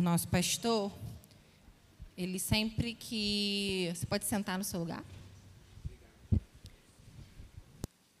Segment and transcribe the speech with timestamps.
[0.00, 0.90] o nosso pastor,
[2.16, 3.92] ele sempre que.
[3.94, 5.04] Você pode sentar no seu lugar?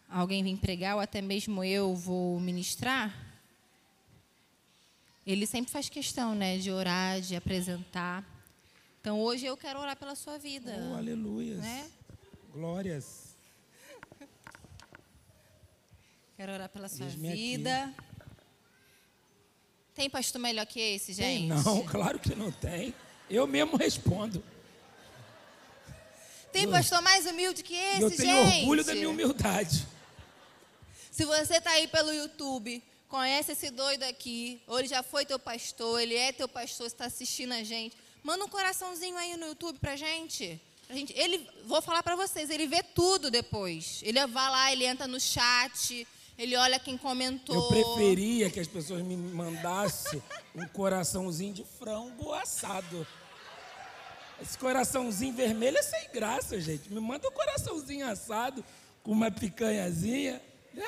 [0.08, 3.14] Alguém vem pregar, ou até mesmo eu vou ministrar.
[5.26, 8.24] Ele sempre faz questão, né, de orar, de apresentar.
[9.00, 10.76] Então hoje eu quero orar pela sua vida.
[10.90, 11.56] Oh, aleluia.
[11.56, 11.90] Né?
[12.52, 13.34] Glórias.
[16.36, 18.09] Quero orar pela sua Eis-me aqui.
[20.00, 21.40] Tem pastor melhor que esse, gente?
[21.40, 21.46] Tem?
[21.46, 22.94] Não, claro que não tem.
[23.28, 24.42] Eu mesmo respondo.
[26.50, 28.60] Tem pastor mais humilde que esse, E eu tenho gente?
[28.60, 29.86] orgulho da minha humildade.
[31.10, 35.38] Se você está aí pelo YouTube, conhece esse doido aqui, ou ele já foi teu
[35.38, 39.78] pastor, ele é teu pastor, está assistindo a gente, manda um coraçãozinho aí no YouTube
[39.80, 40.58] pra gente.
[40.86, 44.00] Pra gente ele, vou falar para vocês, ele vê tudo depois.
[44.02, 46.08] Ele vai lá, ele entra no chat,
[46.40, 47.54] ele olha quem comentou.
[47.54, 50.22] Eu preferia que as pessoas me mandassem
[50.54, 53.06] um coraçãozinho de frango assado.
[54.40, 56.90] Esse coraçãozinho vermelho é sem graça, gente.
[56.90, 58.64] Me manda um coraçãozinho assado
[59.02, 60.40] com uma picanhazinha.
[60.72, 60.86] Né?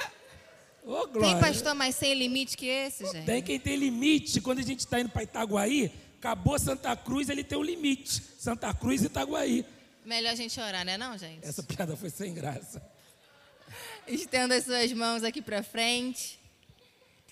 [0.85, 1.21] Ô, glória.
[1.21, 3.27] Tem pastor mais sem limite que esse, gente?
[3.27, 4.41] Tem quem tem limite.
[4.41, 8.23] Quando a gente está indo para Itaguaí, acabou Santa Cruz, ele tem um limite.
[8.39, 9.67] Santa Cruz e Itaguaí.
[10.03, 11.47] Melhor a gente orar, né não, gente?
[11.47, 12.83] Essa piada foi sem graça.
[14.07, 16.39] Estenda as suas mãos aqui para frente.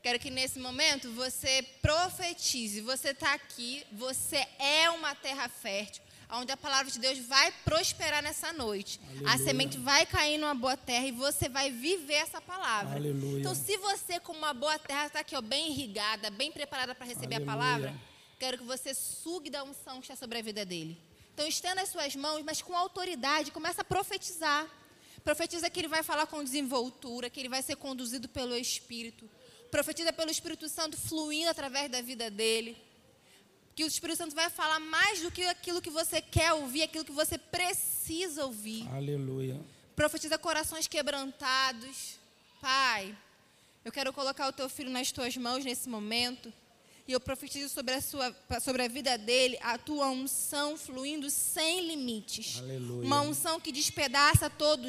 [0.02, 2.80] Quero que nesse momento você profetize.
[2.80, 8.22] Você está aqui, você é uma terra fértil, onde a palavra de Deus vai prosperar
[8.22, 9.00] nessa noite.
[9.02, 9.38] A Aleluia.
[9.38, 12.96] semente vai cair numa boa terra e você vai viver essa palavra.
[12.96, 13.40] Aleluia.
[13.40, 17.04] Então, se você, como uma boa terra, está aqui ó, bem irrigada, bem preparada para
[17.04, 17.52] receber Aleluia.
[17.52, 17.94] a palavra,
[18.38, 20.96] quero que você sugue da unção que está sobre a vida dele.
[21.34, 24.66] Então, estenda as suas mãos, mas com autoridade, começa a profetizar.
[25.24, 29.28] Profetiza que ele vai falar com desenvoltura, que ele vai ser conduzido pelo Espírito.
[29.70, 32.76] Profetiza pelo Espírito Santo fluindo através da vida dele.
[33.74, 37.04] Que o Espírito Santo vai falar mais do que aquilo que você quer ouvir, aquilo
[37.04, 38.88] que você precisa ouvir.
[38.88, 39.60] Aleluia.
[39.94, 42.18] Profetiza corações quebrantados.
[42.60, 43.16] Pai,
[43.84, 46.52] eu quero colocar o teu filho nas tuas mãos nesse momento.
[47.10, 48.32] E eu profetizo sobre a, sua,
[48.62, 52.60] sobre a vida dele a tua unção fluindo sem limites.
[52.60, 53.04] Aleluia.
[53.04, 54.86] Uma unção que despedaça todo.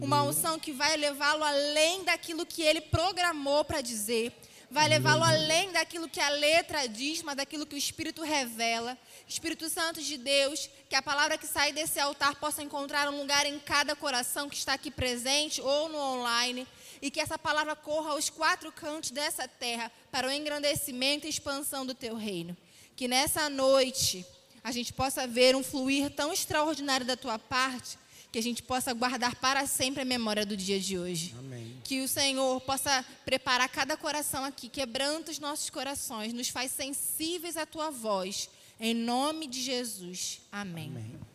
[0.00, 0.22] Uma Aleluia.
[0.30, 4.32] unção que vai levá-lo além daquilo que ele programou para dizer.
[4.70, 8.96] Vai levá-lo além daquilo que a letra diz, mas daquilo que o Espírito revela.
[9.26, 13.44] Espírito Santo de Deus, que a palavra que sai desse altar possa encontrar um lugar
[13.44, 16.64] em cada coração que está aqui presente ou no online.
[17.04, 21.84] E que essa palavra corra aos quatro cantos dessa terra para o engrandecimento e expansão
[21.84, 22.56] do teu reino.
[22.96, 24.24] Que nessa noite
[24.62, 27.98] a gente possa ver um fluir tão extraordinário da tua parte
[28.32, 31.34] que a gente possa guardar para sempre a memória do dia de hoje.
[31.38, 31.78] Amém.
[31.84, 37.58] Que o Senhor possa preparar cada coração aqui, quebrando os nossos corações, nos faz sensíveis
[37.58, 38.48] à tua voz.
[38.80, 40.40] Em nome de Jesus.
[40.50, 40.86] Amém.
[40.86, 41.33] Amém.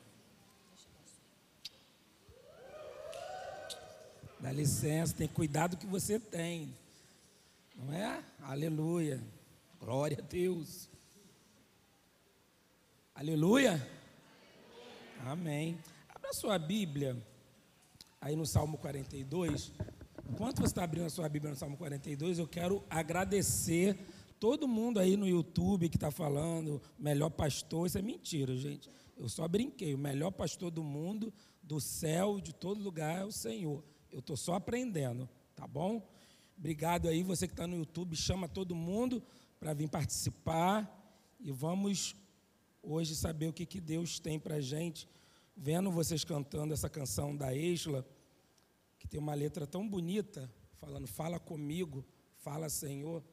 [4.40, 6.74] Dá licença, tem cuidado que você tem.
[7.76, 8.24] Não é?
[8.42, 9.22] Aleluia.
[9.80, 10.90] Glória a Deus.
[13.14, 13.86] Aleluia.
[15.26, 15.78] Amém.
[16.08, 17.22] Abra sua Bíblia
[18.22, 19.74] aí no Salmo 42.
[20.30, 23.98] Enquanto você está abrindo a sua Bíblia no Salmo 42, eu quero agradecer
[24.40, 27.88] todo mundo aí no YouTube que está falando, melhor pastor.
[27.88, 28.90] Isso é mentira, gente.
[29.18, 29.94] Eu só brinquei.
[29.94, 33.84] O melhor pastor do mundo, do céu, de todo lugar é o Senhor.
[34.12, 36.08] Eu estou só aprendendo, tá bom?
[36.58, 39.24] Obrigado aí, você que está no YouTube, chama todo mundo
[39.60, 40.88] para vir participar
[41.40, 42.16] e vamos
[42.82, 45.08] hoje saber o que, que Deus tem para a gente.
[45.56, 48.06] Vendo vocês cantando essa canção da Isla,
[48.98, 52.04] que tem uma letra tão bonita, falando, fala comigo,
[52.38, 53.24] fala Senhor.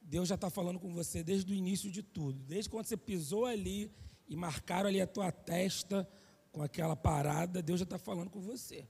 [0.00, 3.46] Deus já está falando com você desde o início de tudo, desde quando você pisou
[3.46, 3.90] ali
[4.28, 6.08] e marcaram ali a tua testa
[6.52, 8.86] com aquela parada, Deus já está falando com você.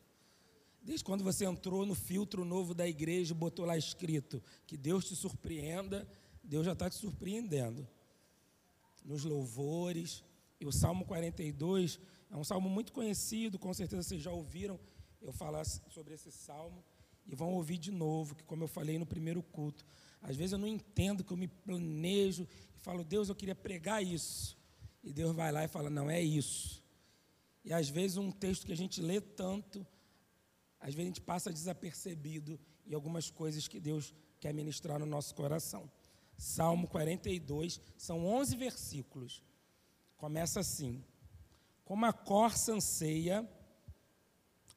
[0.85, 5.07] Desde quando você entrou no filtro novo da igreja e botou lá escrito que Deus
[5.07, 6.07] te surpreenda,
[6.43, 7.89] Deus já está te surpreendendo.
[9.03, 10.23] Nos louvores.
[10.61, 11.99] E o Salmo 42
[12.31, 14.79] é um salmo muito conhecido, com certeza vocês já ouviram
[15.23, 16.85] eu falar sobre esse salmo
[17.27, 19.85] e vão ouvir de novo, que como eu falei no primeiro culto,
[20.21, 24.05] às vezes eu não entendo que eu me planejo e falo, Deus, eu queria pregar
[24.05, 24.57] isso.
[25.03, 26.83] E Deus vai lá e fala, não é isso.
[27.65, 29.87] E às vezes um texto que a gente lê tanto,
[30.85, 35.35] às vezes a gente passa desapercebido em algumas coisas que Deus quer ministrar no nosso
[35.35, 35.91] coração.
[36.37, 39.43] Salmo 42, são 11 versículos.
[40.19, 41.03] Começa assim:
[41.87, 43.49] Como a corça anseia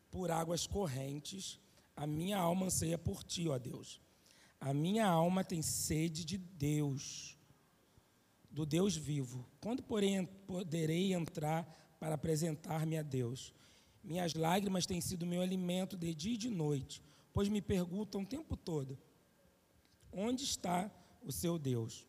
[0.09, 1.59] por águas correntes,
[1.94, 4.00] a minha alma anseia por ti, ó Deus.
[4.62, 7.38] A minha alma tem sede de Deus,
[8.50, 9.45] do Deus vivo.
[9.59, 11.65] Quando, porém, poderei entrar
[12.00, 13.54] para apresentar-me a Deus?
[14.07, 18.25] Minhas lágrimas têm sido meu alimento de dia e de noite, pois me perguntam o
[18.25, 18.98] tempo todo:
[20.13, 20.89] onde está
[21.21, 22.07] o seu Deus?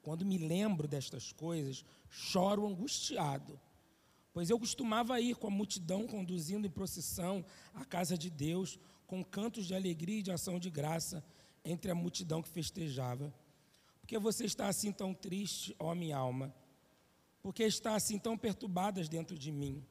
[0.00, 3.60] Quando me lembro destas coisas, choro angustiado,
[4.32, 7.44] pois eu costumava ir com a multidão conduzindo em procissão
[7.74, 11.22] à casa de Deus, com cantos de alegria e de ação de graça
[11.62, 13.30] entre a multidão que festejava.
[14.00, 16.54] Porque você está assim tão triste, ó minha alma?
[17.42, 19.84] Porque está assim tão perturbadas dentro de mim?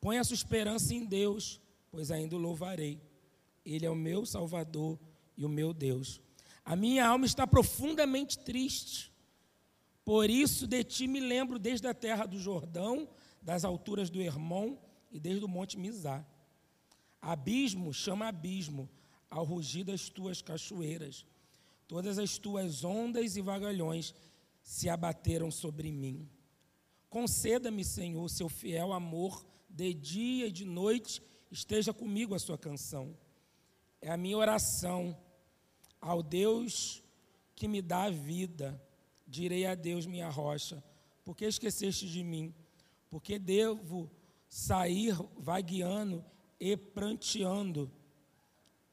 [0.00, 1.60] Põe a sua esperança em Deus,
[1.90, 3.00] pois ainda o louvarei.
[3.64, 4.98] Ele é o meu Salvador
[5.36, 6.20] e o meu Deus.
[6.64, 9.12] A minha alma está profundamente triste.
[10.04, 13.08] Por isso de ti me lembro desde a terra do Jordão,
[13.42, 14.76] das alturas do Hermon
[15.10, 16.26] e desde o monte Mizar.
[17.20, 18.88] Abismo chama abismo
[19.28, 21.26] ao rugir das tuas cachoeiras.
[21.86, 24.14] Todas as tuas ondas e vagalhões
[24.62, 26.28] se abateram sobre mim.
[27.08, 33.16] Conceda-me, Senhor, seu fiel amor de dia e de noite esteja comigo a sua canção.
[34.00, 35.16] É a minha oração
[36.00, 37.02] ao Deus
[37.54, 38.80] que me dá a vida.
[39.26, 40.82] Direi a Deus, minha rocha,
[41.24, 42.52] porque esqueceste de mim?
[43.08, 44.10] Porque devo
[44.48, 46.24] sair vagueando
[46.58, 47.90] e pranteando,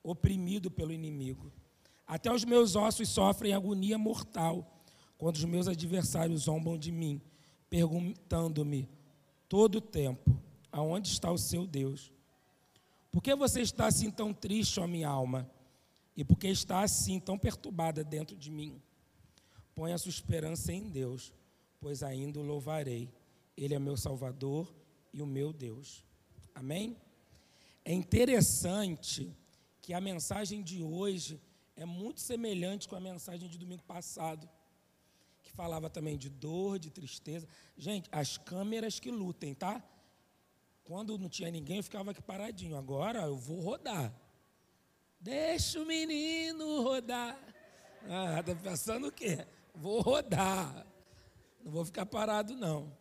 [0.03, 1.51] oprimido pelo inimigo.
[2.05, 4.83] Até os meus ossos sofrem agonia mortal
[5.17, 7.21] quando os meus adversários zombam de mim,
[7.69, 8.87] perguntando-me
[9.49, 10.39] todo o tempo:
[10.71, 12.11] Aonde está o seu Deus?
[13.11, 15.49] Por que você está assim tão triste, ó minha alma?
[16.15, 18.81] E por que está assim tão perturbada dentro de mim?
[19.75, 21.33] Põe a sua esperança em Deus,
[21.79, 23.09] pois ainda o louvarei.
[23.55, 24.73] Ele é meu Salvador
[25.13, 26.03] e o meu Deus.
[26.53, 26.97] Amém?
[27.85, 29.31] É interessante
[29.81, 31.39] que a mensagem de hoje
[31.75, 34.49] é muito semelhante com a mensagem de domingo passado,
[35.43, 37.47] que falava também de dor, de tristeza.
[37.77, 39.83] Gente, as câmeras que lutem, tá?
[40.87, 42.77] Quando não tinha ninguém, eu ficava aqui paradinho.
[42.77, 44.09] Agora eu vou rodar.
[45.19, 47.37] Deixa o menino rodar.
[48.09, 49.45] Ah, tá pensando o quê?
[49.75, 50.87] Vou rodar.
[51.61, 52.97] Não vou ficar parado, não.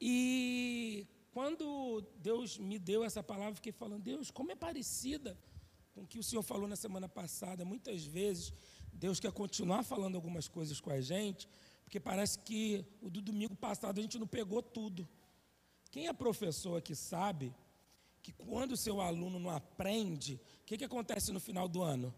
[0.00, 5.36] E quando Deus me deu essa palavra, fiquei falando, Deus, como é parecida
[5.92, 7.64] com o que o Senhor falou na semana passada.
[7.64, 8.52] Muitas vezes,
[8.92, 11.48] Deus quer continuar falando algumas coisas com a gente,
[11.82, 15.08] porque parece que o do domingo passado a gente não pegou tudo.
[15.94, 17.54] Quem é professor aqui sabe
[18.20, 22.12] que quando o seu aluno não aprende, o que, que acontece no final do ano?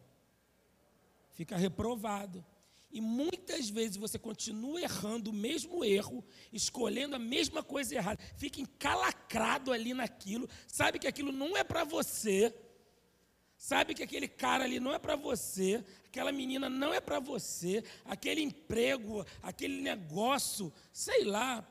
[1.34, 2.42] Fica reprovado.
[2.90, 8.62] E muitas vezes você continua errando o mesmo erro, escolhendo a mesma coisa errada, fica
[8.62, 12.54] encalacrado ali naquilo, sabe que aquilo não é para você,
[13.58, 17.84] sabe que aquele cara ali não é para você, aquela menina não é para você,
[18.06, 21.62] aquele emprego, aquele negócio, sei lá,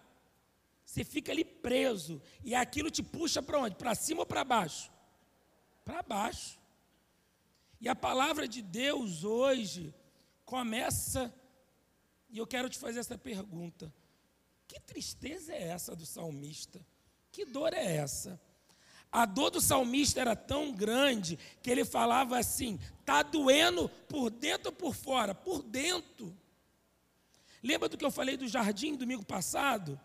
[0.96, 2.22] você fica ali preso.
[2.42, 3.76] E aquilo te puxa para onde?
[3.76, 4.90] Para cima ou para baixo?
[5.84, 6.58] Para baixo.
[7.82, 9.94] E a palavra de Deus hoje
[10.46, 11.34] começa,
[12.30, 13.94] e eu quero te fazer essa pergunta:
[14.66, 16.80] que tristeza é essa do salmista?
[17.30, 18.40] Que dor é essa?
[19.12, 24.70] A dor do salmista era tão grande que ele falava assim: está doendo por dentro
[24.70, 25.36] ou por fora?
[25.36, 26.34] Por dentro.
[27.62, 30.00] Lembra do que eu falei do jardim domingo passado?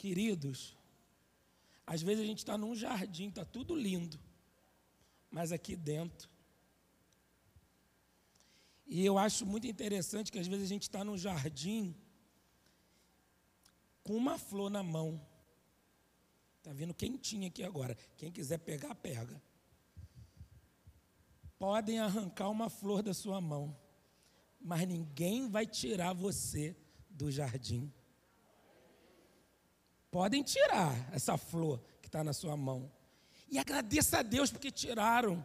[0.00, 0.78] Queridos,
[1.86, 4.18] às vezes a gente está num jardim, está tudo lindo,
[5.30, 6.26] mas aqui dentro.
[8.86, 11.94] E eu acho muito interessante que às vezes a gente está num jardim
[14.02, 15.20] com uma flor na mão.
[16.56, 17.94] Está vindo quentinha aqui agora.
[18.16, 19.38] Quem quiser pegar, pega.
[21.58, 23.78] Podem arrancar uma flor da sua mão,
[24.58, 26.74] mas ninguém vai tirar você
[27.10, 27.92] do jardim.
[30.10, 32.90] Podem tirar essa flor que está na sua mão.
[33.48, 35.44] E agradeça a Deus porque tiraram.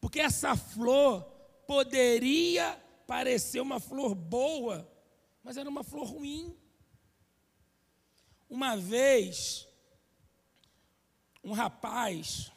[0.00, 1.22] Porque essa flor
[1.66, 4.88] poderia parecer uma flor boa,
[5.42, 6.56] mas era uma flor ruim.
[8.48, 9.66] Uma vez,
[11.42, 12.52] um rapaz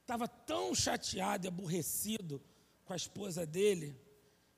[0.00, 2.42] estava tão chateado e aborrecido
[2.84, 3.98] com a esposa dele,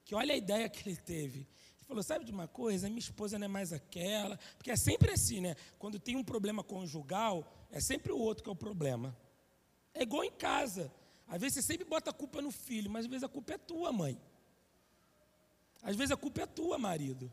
[0.05, 1.47] que olha a ideia que ele teve.
[1.85, 2.89] Ele falou: Sabe de uma coisa?
[2.89, 4.39] Minha esposa não é mais aquela.
[4.57, 5.55] Porque é sempre assim, né?
[5.79, 9.17] Quando tem um problema conjugal, é sempre o outro que é o problema.
[9.93, 10.91] É igual em casa.
[11.29, 13.59] Às vezes você sempre bota a culpa no filho, mas às vezes a culpa é
[13.59, 14.21] tua, mãe.
[15.83, 17.31] Às vezes a culpa é tua, marido.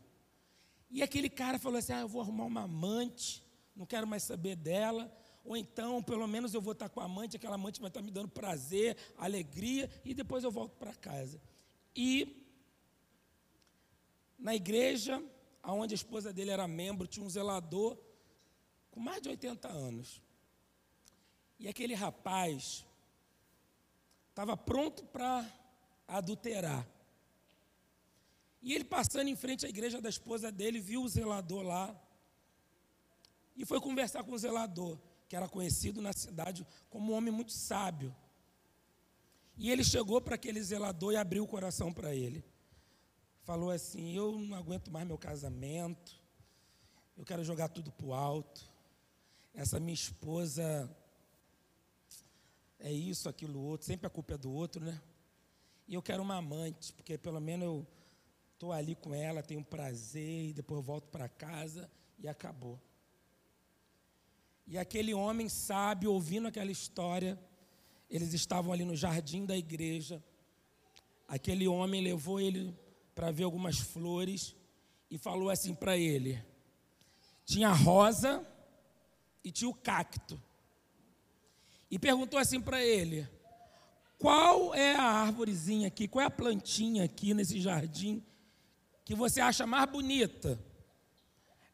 [0.90, 3.42] E aquele cara falou assim: Ah, eu vou arrumar uma amante,
[3.74, 5.10] não quero mais saber dela.
[5.42, 8.10] ou então, pelo menos eu vou estar com a amante, aquela amante vai estar me
[8.10, 11.40] dando prazer, alegria, e depois eu volto para casa.
[11.96, 12.41] E
[14.42, 15.22] na igreja,
[15.62, 17.96] onde a esposa dele era membro, tinha um zelador
[18.90, 20.20] com mais de 80 anos.
[21.60, 22.84] E aquele rapaz
[24.30, 25.48] estava pronto para
[26.08, 26.84] adulterar.
[28.60, 31.96] E ele passando em frente à igreja da esposa dele, viu o zelador lá
[33.56, 37.52] e foi conversar com o zelador, que era conhecido na cidade como um homem muito
[37.52, 38.14] sábio.
[39.56, 42.44] E ele chegou para aquele zelador e abriu o coração para ele.
[43.42, 46.20] Falou assim: Eu não aguento mais meu casamento,
[47.16, 48.70] eu quero jogar tudo para o alto.
[49.54, 50.90] Essa minha esposa
[52.78, 55.00] é isso, aquilo, outro, sempre a culpa é do outro, né?
[55.86, 57.86] E eu quero uma amante, porque pelo menos eu
[58.54, 62.80] estou ali com ela, tenho prazer, e depois eu volto para casa e acabou.
[64.66, 67.38] E aquele homem sábio, ouvindo aquela história,
[68.08, 70.22] eles estavam ali no jardim da igreja.
[71.26, 72.74] Aquele homem levou ele
[73.14, 74.54] para ver algumas flores
[75.10, 76.42] e falou assim para ele:
[77.44, 78.46] tinha rosa
[79.44, 80.40] e tinha o cacto.
[81.90, 83.28] E perguntou assim para ele:
[84.18, 88.22] qual é a árvorezinha aqui, qual é a plantinha aqui nesse jardim
[89.04, 90.58] que você acha mais bonita?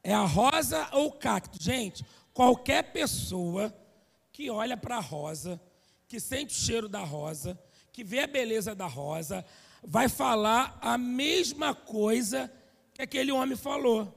[0.02, 1.62] É a rosa ou o cacto?
[1.62, 2.04] Gente,
[2.38, 3.76] Qualquer pessoa
[4.30, 5.60] que olha para a rosa,
[6.06, 7.60] que sente o cheiro da rosa,
[7.92, 9.44] que vê a beleza da rosa,
[9.82, 12.52] vai falar a mesma coisa
[12.92, 14.14] que aquele homem falou.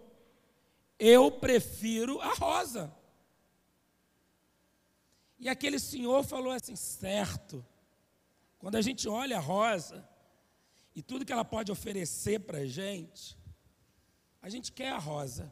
[0.98, 2.94] Eu prefiro a rosa.
[5.39, 7.65] E aquele senhor falou assim: certo,
[8.60, 10.08] quando a gente olha a rosa
[10.96, 13.38] e tudo que ela pode oferecer para a gente,
[14.41, 15.51] a gente quer a rosa.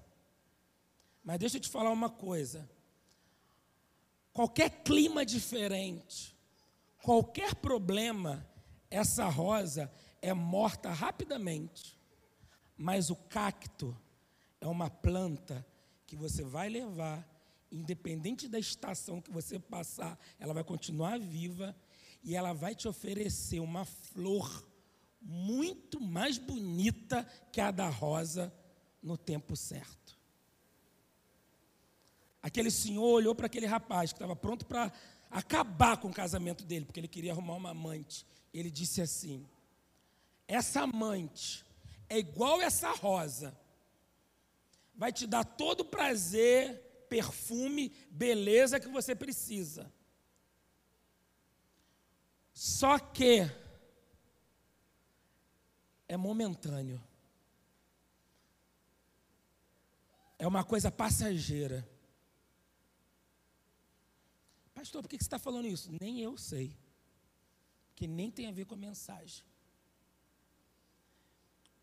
[1.23, 2.69] Mas deixa eu te falar uma coisa.
[4.31, 6.35] Qualquer clima diferente,
[7.01, 8.47] qualquer problema,
[8.89, 9.91] essa rosa
[10.21, 11.97] é morta rapidamente.
[12.77, 13.95] Mas o cacto
[14.61, 15.65] é uma planta
[16.07, 17.27] que você vai levar,
[17.71, 21.75] independente da estação que você passar, ela vai continuar viva
[22.23, 24.67] e ela vai te oferecer uma flor
[25.21, 28.53] muito mais bonita que a da rosa
[29.01, 30.17] no tempo certo.
[32.41, 34.91] Aquele senhor olhou para aquele rapaz que estava pronto para
[35.29, 38.25] acabar com o casamento dele, porque ele queria arrumar uma amante.
[38.53, 39.47] Ele disse assim:
[40.47, 41.65] Essa amante
[42.07, 43.57] é igual essa rosa,
[44.95, 49.91] vai te dar todo o prazer, perfume, beleza que você precisa.
[52.53, 53.49] Só que
[56.07, 57.01] é momentâneo.
[60.37, 61.87] É uma coisa passageira.
[64.73, 65.91] Pastor, por que você está falando isso?
[66.01, 66.75] Nem eu sei.
[67.99, 69.43] Que nem tem a ver com a mensagem.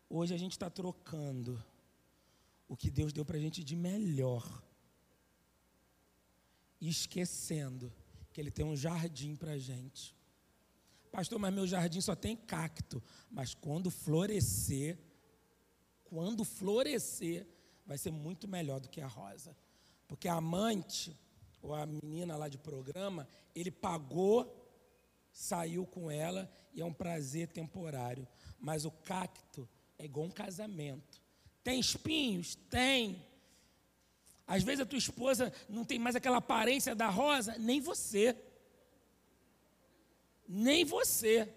[0.09, 1.63] Hoje a gente está trocando
[2.67, 4.43] o que Deus deu para a gente de melhor.
[6.81, 7.93] E esquecendo
[8.33, 10.15] que Ele tem um jardim para a gente.
[11.11, 13.01] Pastor, mas meu jardim só tem cacto.
[13.29, 14.97] Mas quando florescer,
[16.03, 17.45] quando florescer,
[17.85, 19.55] vai ser muito melhor do que a rosa.
[20.07, 21.15] Porque a amante
[21.61, 24.66] ou a menina lá de programa, ele pagou,
[25.37, 28.27] saiu com ela e é um prazer temporário.
[28.59, 31.21] Mas o cacto é igual um casamento.
[31.63, 32.55] Tem espinhos?
[32.55, 33.23] Tem.
[34.47, 38.35] Às vezes a tua esposa não tem mais aquela aparência da rosa, nem você.
[40.47, 41.47] Nem você.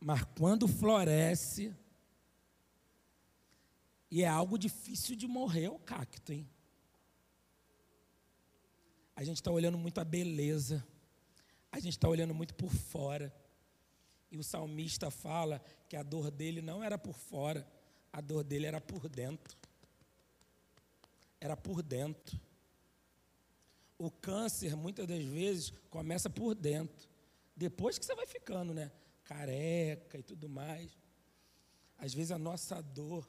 [0.00, 1.74] Mas quando floresce,
[4.10, 6.48] e é algo difícil de morrer o cacto, hein?
[9.16, 10.84] A gente está olhando muito a beleza,
[11.70, 13.34] a gente está olhando muito por fora.
[14.30, 17.66] E o salmista fala que a dor dele não era por fora,
[18.12, 19.56] a dor dele era por dentro.
[21.40, 22.40] Era por dentro.
[23.96, 27.08] O câncer, muitas das vezes, começa por dentro.
[27.56, 28.90] Depois que você vai ficando, né?
[29.22, 30.96] Careca e tudo mais.
[31.96, 33.28] Às vezes a nossa dor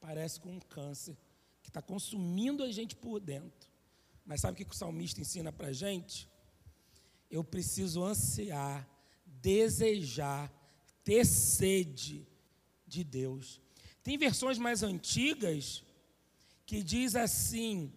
[0.00, 1.16] parece com um câncer
[1.62, 3.67] que está consumindo a gente por dentro.
[4.28, 6.28] Mas sabe o que o salmista ensina para gente?
[7.30, 8.86] Eu preciso ansiar,
[9.24, 10.52] desejar,
[11.02, 12.28] ter sede
[12.86, 13.58] de Deus.
[14.02, 15.82] Tem versões mais antigas
[16.66, 17.90] que diz assim: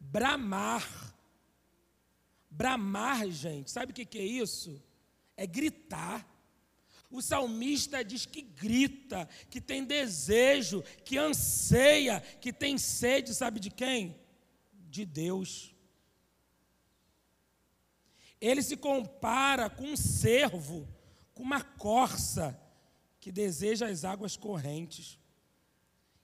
[0.00, 1.14] bramar.
[2.50, 4.82] Bramar, gente, sabe o que é isso?
[5.36, 6.26] É gritar.
[7.08, 13.70] O salmista diz que grita, que tem desejo, que anseia, que tem sede, sabe de
[13.70, 14.27] quem?
[14.88, 15.74] De Deus.
[18.40, 20.88] Ele se compara com um cervo,
[21.34, 22.58] com uma corça
[23.20, 25.18] que deseja as águas correntes.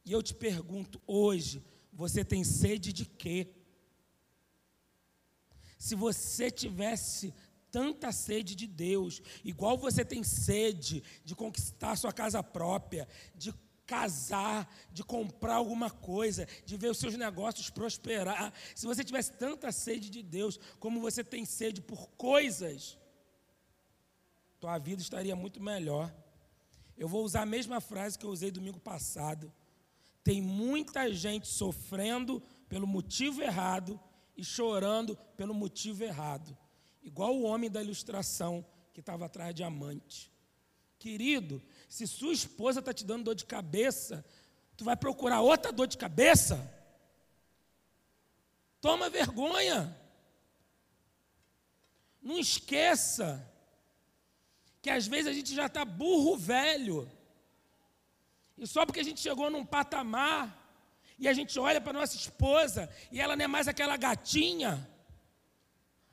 [0.04, 3.49] E eu te pergunto hoje, você tem sede de quê?
[5.78, 7.35] Se você tivesse
[7.71, 13.52] tanta sede de Deus, igual você tem sede de conquistar sua casa própria, de
[13.86, 18.52] casar, de comprar alguma coisa, de ver os seus negócios prosperar.
[18.74, 22.98] Se você tivesse tanta sede de Deus, como você tem sede por coisas,
[24.58, 26.14] tua vida estaria muito melhor.
[26.96, 29.52] Eu vou usar a mesma frase que eu usei domingo passado.
[30.22, 34.00] Tem muita gente sofrendo pelo motivo errado
[34.36, 36.56] e chorando pelo motivo errado.
[37.02, 40.32] Igual o homem da ilustração que estava atrás de amante.
[40.98, 41.62] Querido,
[41.94, 44.24] se sua esposa está te dando dor de cabeça,
[44.76, 46.56] tu vai procurar outra dor de cabeça?
[48.80, 49.96] Toma vergonha.
[52.20, 53.48] Não esqueça
[54.82, 57.08] que às vezes a gente já está burro velho.
[58.58, 60.52] E só porque a gente chegou num patamar
[61.16, 64.84] e a gente olha para nossa esposa e ela não é mais aquela gatinha,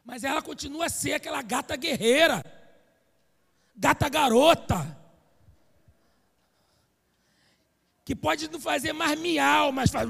[0.05, 2.45] mas ela continua a ser aquela gata guerreira,
[3.75, 5.00] gata garota,
[8.11, 10.09] que pode não fazer mais miau, mas faz.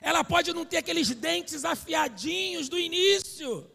[0.00, 3.70] Ela pode não ter aqueles dentes afiadinhos do início.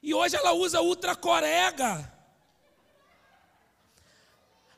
[0.00, 2.16] E hoje ela usa ultra corega.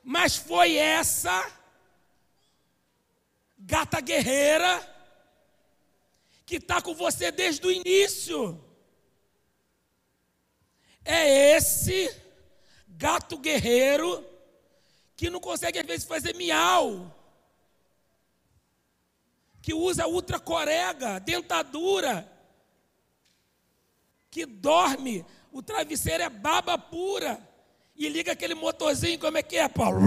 [0.03, 1.51] Mas foi essa
[3.59, 4.73] gata guerreira
[6.47, 8.59] que está com você desde o início.
[11.05, 12.22] É esse
[12.97, 14.25] gato guerreiro
[15.15, 17.13] que não consegue às vezes fazer miau,
[19.61, 22.29] que usa ultra corega, dentadura,
[24.29, 27.39] que dorme, o travesseiro é baba pura,
[27.95, 29.99] e liga aquele motorzinho, como é que é, Paulo?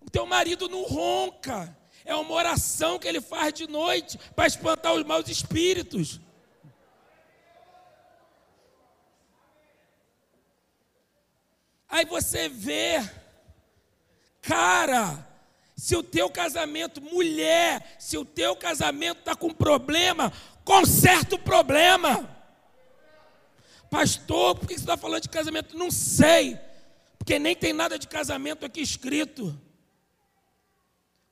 [0.00, 4.94] O teu marido não ronca, é uma oração que ele faz de noite para espantar
[4.94, 6.20] os maus espíritos.
[11.88, 13.02] Aí você vê,
[14.42, 15.26] cara,
[15.76, 20.32] se o teu casamento, mulher, se o teu casamento está com problema,
[20.64, 22.28] conserta o problema.
[23.90, 25.78] Pastor, por que você está falando de casamento?
[25.78, 26.58] Não sei,
[27.18, 29.58] porque nem tem nada de casamento aqui escrito.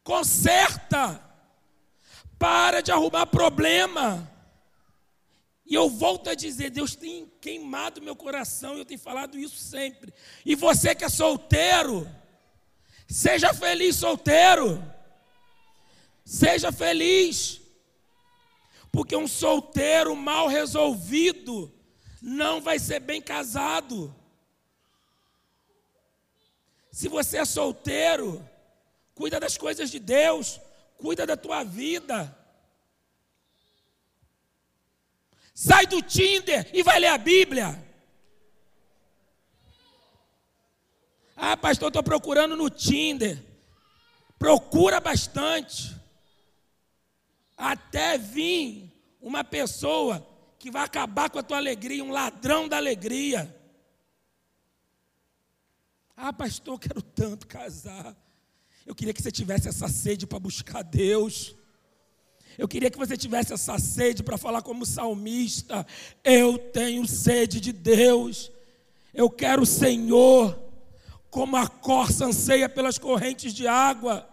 [0.03, 1.21] Conserta,
[2.39, 4.31] para de arrumar problema.
[5.67, 10.15] E eu volto a dizer: Deus tem queimado meu coração, eu tenho falado isso sempre.
[10.45, 12.09] E você que é solteiro,
[13.09, 14.83] seja feliz solteiro,
[16.25, 17.61] seja feliz.
[18.93, 21.73] Porque um solteiro mal resolvido
[22.23, 24.15] não vai ser bem casado.
[26.91, 28.49] Se você é solteiro,
[29.15, 30.59] cuida das coisas de Deus,
[30.97, 32.35] cuida da tua vida.
[35.59, 37.83] Sai do Tinder e vai ler a Bíblia.
[41.35, 43.43] Ah, pastor, estou procurando no Tinder.
[44.39, 45.97] Procura bastante
[47.57, 53.51] até vir uma pessoa que vai acabar com a tua alegria, um ladrão da alegria.
[56.15, 58.15] Ah, pastor, quero tanto casar.
[58.85, 61.57] Eu queria que você tivesse essa sede para buscar Deus.
[62.59, 65.87] Eu queria que você tivesse essa sede para falar como salmista.
[66.25, 68.51] Eu tenho sede de Deus.
[69.13, 70.59] Eu quero o Senhor,
[71.31, 74.29] como a corça anseia pelas correntes de água.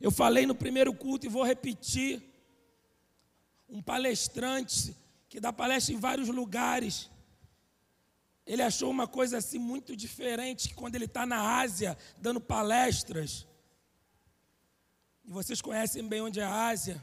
[0.00, 2.22] Eu falei no primeiro culto e vou repetir.
[3.68, 4.94] Um palestrante
[5.28, 7.10] que dá palestra em vários lugares.
[8.46, 13.46] Ele achou uma coisa assim muito diferente que quando ele está na Ásia dando palestras.
[15.24, 17.02] E vocês conhecem bem onde é a Ásia.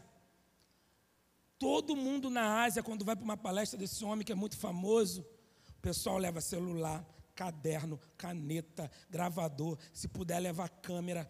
[1.58, 5.26] Todo mundo na Ásia, quando vai para uma palestra desse homem que é muito famoso,
[5.70, 7.06] o pessoal leva celular,
[7.36, 11.30] caderno, caneta, gravador, se puder levar câmera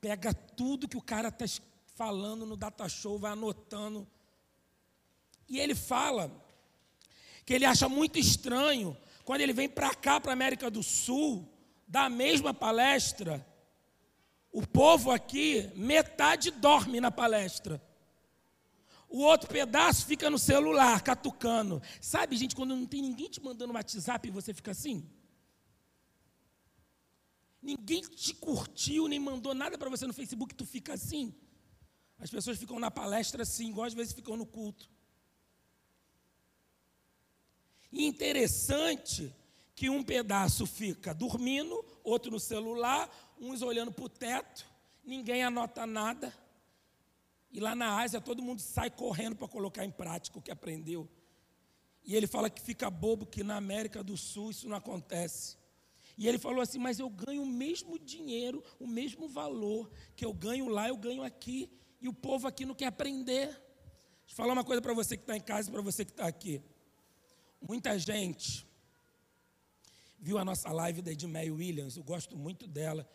[0.00, 1.44] pega tudo que o cara está
[1.94, 4.06] falando no data show, vai anotando.
[5.48, 6.30] E ele fala
[7.44, 11.48] que ele acha muito estranho quando ele vem para cá, para a América do Sul,
[11.86, 13.44] da mesma palestra.
[14.50, 17.82] O povo aqui, metade dorme na palestra.
[19.08, 21.82] O outro pedaço fica no celular, catucando.
[22.00, 25.08] Sabe, gente, quando não tem ninguém te mandando um WhatsApp e você fica assim?
[27.62, 31.34] Ninguém te curtiu, nem mandou nada para você no Facebook, tu fica assim.
[32.18, 34.90] As pessoas ficam na palestra assim, igual às vezes ficam no culto.
[37.90, 39.34] E interessante
[39.74, 43.08] que um pedaço fica dormindo, outro no celular,
[43.40, 44.66] uns olhando para o teto,
[45.04, 46.32] ninguém anota nada.
[47.50, 51.08] E lá na Ásia todo mundo sai correndo para colocar em prática o que aprendeu.
[52.04, 55.56] E ele fala que fica bobo que na América do Sul isso não acontece.
[56.16, 60.32] E ele falou assim: Mas eu ganho o mesmo dinheiro, o mesmo valor que eu
[60.32, 61.70] ganho lá, eu ganho aqui.
[62.00, 63.48] E o povo aqui não quer aprender.
[63.48, 66.10] Deixa eu falar uma coisa para você que está em casa e para você que
[66.10, 66.62] está aqui.
[67.60, 68.66] Muita gente
[70.18, 73.08] viu a nossa live da Edmeia Williams, eu gosto muito dela.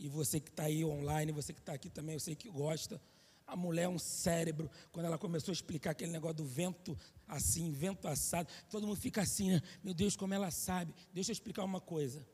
[0.00, 2.98] E você que está aí online, você que está aqui também, eu sei que gosta.
[3.46, 4.70] A mulher é um cérebro.
[4.90, 9.20] Quando ela começou a explicar aquele negócio do vento assim, vento assado, todo mundo fica
[9.20, 9.62] assim, né?
[9.84, 10.94] Meu Deus, como ela sabe.
[11.12, 12.26] Deixa eu explicar uma coisa.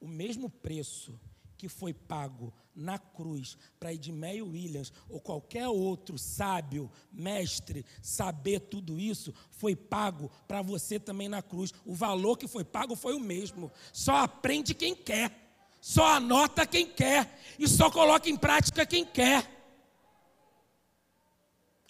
[0.00, 1.16] O mesmo preço
[1.56, 8.98] que foi pago na cruz para Edmeio Williams ou qualquer outro sábio, mestre, saber tudo
[8.98, 11.72] isso, foi pago para você também na cruz.
[11.84, 13.70] O valor que foi pago foi o mesmo.
[13.92, 15.41] Só aprende quem quer,
[15.82, 19.50] só anota quem quer e só coloca em prática quem quer.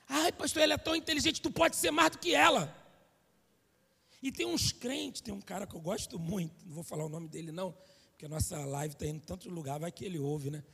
[0.09, 2.75] Ai, pastor, ela é tão inteligente, tu pode ser mais do que ela.
[4.23, 7.09] E tem uns crentes, tem um cara que eu gosto muito, não vou falar o
[7.11, 7.77] nome dele não,
[8.13, 10.65] porque a nossa live está indo em tanto lugar, vai que ele ouve, né?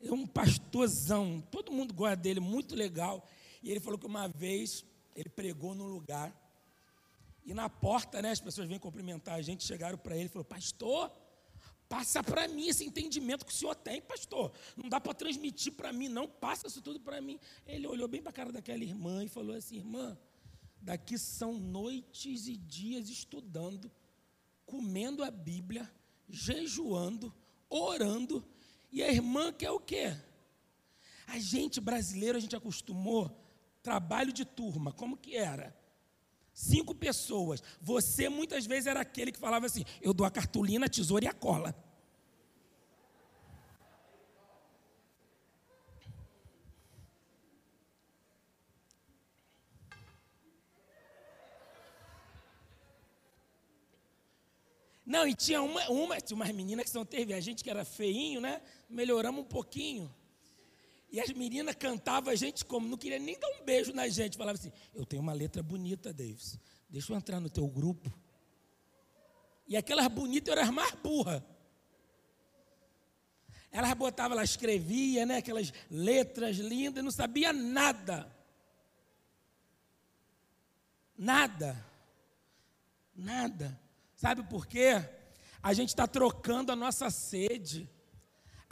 [0.00, 3.28] É um pastorzão, todo mundo gosta dele, muito legal.
[3.60, 4.84] E ele falou que uma vez
[5.16, 6.32] ele pregou num lugar,
[7.44, 10.44] e na porta, né, as pessoas vêm cumprimentar a gente, chegaram para ele e falou:
[10.44, 11.10] Pastor,
[11.92, 14.50] passa para mim esse entendimento que o senhor tem, pastor.
[14.74, 17.38] Não dá para transmitir para mim, não, passa isso tudo para mim.
[17.66, 20.16] Ele olhou bem para a cara daquela irmã e falou assim: Irmã,
[20.80, 23.92] daqui são noites e dias estudando,
[24.64, 25.86] comendo a Bíblia
[26.30, 27.30] jejuando,
[27.68, 28.42] orando,
[28.90, 30.16] e a irmã quer o quê?
[31.26, 33.30] A gente brasileiro, a gente acostumou
[33.82, 35.76] trabalho de turma, como que era?
[36.62, 37.60] Cinco pessoas.
[37.80, 41.28] Você muitas vezes era aquele que falava assim: eu dou a cartolina, a tesoura e
[41.28, 41.74] a cola.
[55.04, 57.84] Não, e tinha uma, uma tinha umas meninas que são teve, a gente que era
[57.84, 58.62] feinho, né?
[58.88, 60.14] Melhoramos um pouquinho.
[61.12, 64.38] E as meninas cantavam a gente como, não queria nem dar um beijo na gente.
[64.38, 66.58] Falava assim: Eu tenho uma letra bonita, Davis.
[66.88, 68.10] Deixa eu entrar no teu grupo.
[69.68, 71.42] E aquelas bonitas eram as mais burras.
[73.70, 75.36] Elas botavam, ela escrevia, né?
[75.36, 78.34] Aquelas letras lindas, não sabia nada.
[81.16, 81.86] Nada.
[83.14, 83.78] Nada.
[84.16, 84.92] Sabe por quê?
[85.62, 87.88] A gente está trocando a nossa sede.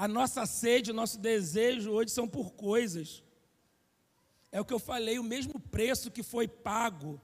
[0.01, 3.23] A nossa sede, o nosso desejo hoje são por coisas.
[4.51, 7.21] É o que eu falei, o mesmo preço que foi pago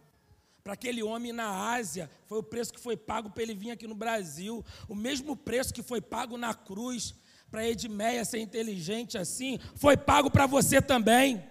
[0.63, 3.87] para aquele homem na Ásia, foi o preço que foi pago para ele vir aqui
[3.87, 4.63] no Brasil.
[4.91, 7.15] O mesmo preço que foi pago na cruz
[7.51, 11.43] para Edmeia ser inteligente assim, foi pago para você também.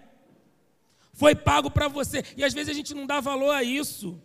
[1.12, 2.24] Foi pago para você.
[2.36, 4.22] E às vezes a gente não dá valor a isso.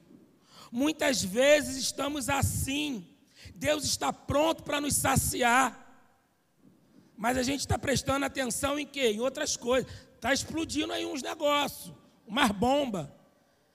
[0.71, 3.07] Muitas vezes estamos assim.
[3.55, 5.80] Deus está pronto para nos saciar.
[7.21, 9.11] Mas a gente está prestando atenção em quê?
[9.11, 9.87] Em outras coisas.
[10.15, 11.93] Está explodindo aí uns negócios,
[12.25, 13.15] uma bomba.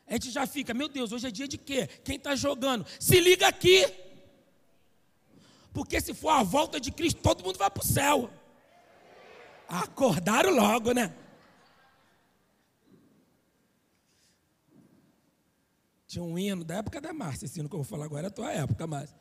[0.05, 1.87] A gente já fica, meu Deus, hoje é dia de quê?
[1.87, 2.85] Quem está jogando?
[2.99, 3.87] Se liga aqui.
[5.73, 8.29] Porque se for a volta de Cristo, todo mundo vai para o céu.
[9.69, 11.15] Acordaram logo, né?
[16.09, 18.29] Tinha um hino da época da Márcia, esse hino que eu vou falar agora é
[18.29, 19.17] a tua época, Márcia.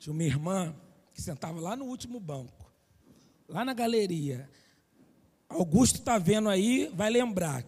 [0.00, 0.74] Tinha uma irmã
[1.18, 2.72] que sentava lá no último banco,
[3.48, 4.48] lá na galeria.
[5.48, 7.64] Augusto está vendo aí, vai lembrar.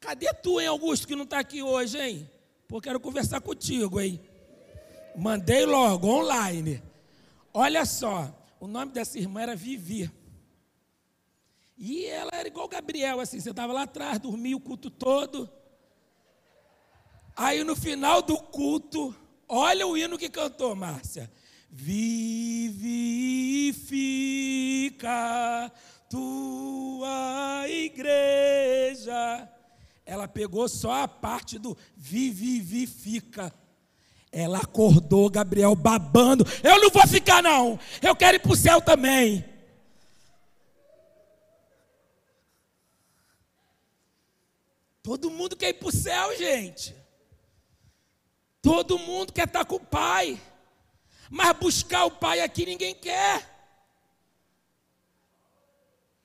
[0.00, 2.28] Cadê tu, hein, Augusto, que não está aqui hoje, hein?
[2.66, 4.20] Pô, quero conversar contigo, hein?
[5.16, 6.82] Mandei logo, online.
[7.52, 10.10] Olha só, o nome dessa irmã era Vivi.
[11.78, 15.48] E ela era igual Gabriel, assim, você estava lá atrás, dormia o culto todo.
[17.36, 19.14] Aí no final do culto,
[19.48, 21.30] olha o hino que cantou, Márcia.
[21.76, 23.34] Vivifica
[26.08, 29.48] tua igreja.
[30.06, 33.52] Ela pegou só a parte do vivifica.
[34.30, 36.44] Ela acordou Gabriel babando.
[36.62, 37.78] Eu não vou ficar, não.
[38.00, 39.44] Eu quero ir para o céu também.
[45.02, 46.94] Todo mundo quer ir para o céu, gente.
[48.62, 50.40] Todo mundo quer estar com o Pai.
[51.30, 53.50] Mas buscar o Pai aqui ninguém quer.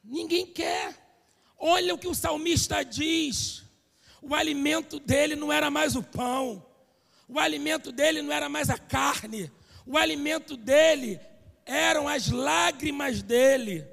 [0.03, 0.95] Ninguém quer.
[1.57, 3.63] Olha o que o salmista diz.
[4.21, 6.65] O alimento dele não era mais o pão.
[7.27, 9.51] O alimento dele não era mais a carne.
[9.85, 11.19] O alimento dele
[11.65, 13.87] eram as lágrimas dele.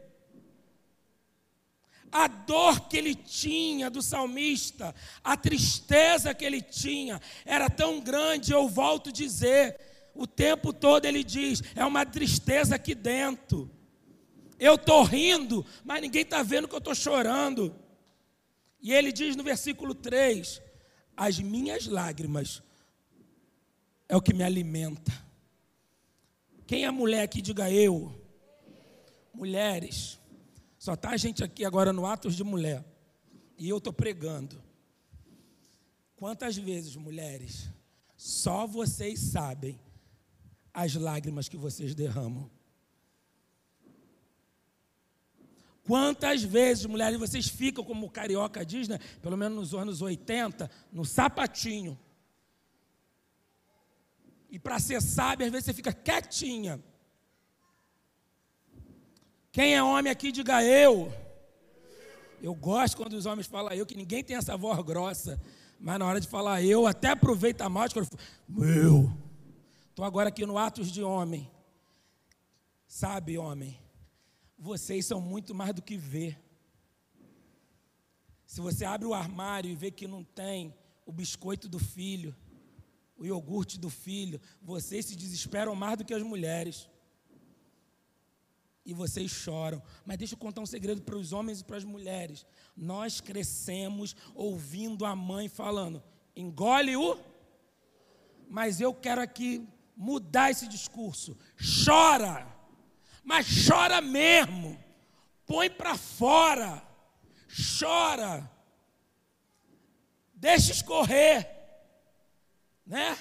[2.11, 8.53] A dor que ele tinha do salmista, a tristeza que ele tinha, era tão grande,
[8.53, 9.79] eu volto a dizer,
[10.17, 13.71] o tempo todo ele diz: é uma tristeza aqui dentro.
[14.59, 17.75] Eu estou rindo, mas ninguém está vendo que eu estou chorando.
[18.81, 20.63] E ele diz no versículo 3:
[21.17, 22.63] As minhas lágrimas
[24.09, 25.13] é o que me alimenta.
[26.67, 28.19] Quem é mulher aqui, diga eu.
[29.33, 30.19] Mulheres,
[30.79, 32.85] só está a gente aqui agora no Atos de Mulher.
[33.59, 34.63] E eu estou pregando.
[36.17, 37.69] Quantas vezes, mulheres,
[38.17, 39.79] só vocês sabem
[40.77, 42.51] as lágrimas que vocês derramam.
[45.85, 48.99] Quantas vezes, mulheres, vocês ficam, como o carioca diz, né?
[49.23, 51.99] pelo menos nos anos 80, no sapatinho.
[54.51, 56.79] E para ser sábio, às vezes você fica quietinha.
[59.51, 61.11] Quem é homem aqui, diga eu.
[62.43, 65.41] Eu gosto quando os homens falam eu, que ninguém tem essa voz grossa.
[65.81, 69.26] Mas na hora de falar eu, até aproveita mais quando eu falo, meu.
[69.97, 71.51] Estou agora aqui no Atos de Homem.
[72.87, 73.81] Sabe, homem,
[74.59, 76.39] vocês são muito mais do que ver.
[78.45, 80.75] Se você abre o armário e vê que não tem
[81.07, 82.37] o biscoito do filho,
[83.17, 86.87] o iogurte do filho, vocês se desesperam mais do que as mulheres.
[88.85, 89.83] E vocês choram.
[90.05, 92.45] Mas deixa eu contar um segredo para os homens e para as mulheres.
[92.77, 96.03] Nós crescemos ouvindo a mãe falando:
[96.37, 97.19] engole o.
[98.47, 101.37] Mas eu quero aqui mudar esse discurso.
[101.85, 102.57] Chora
[103.27, 104.79] mas chora mesmo.
[105.45, 106.81] Põe para fora.
[107.81, 108.49] Chora.
[110.33, 111.51] Deixa escorrer.
[112.87, 113.19] Né?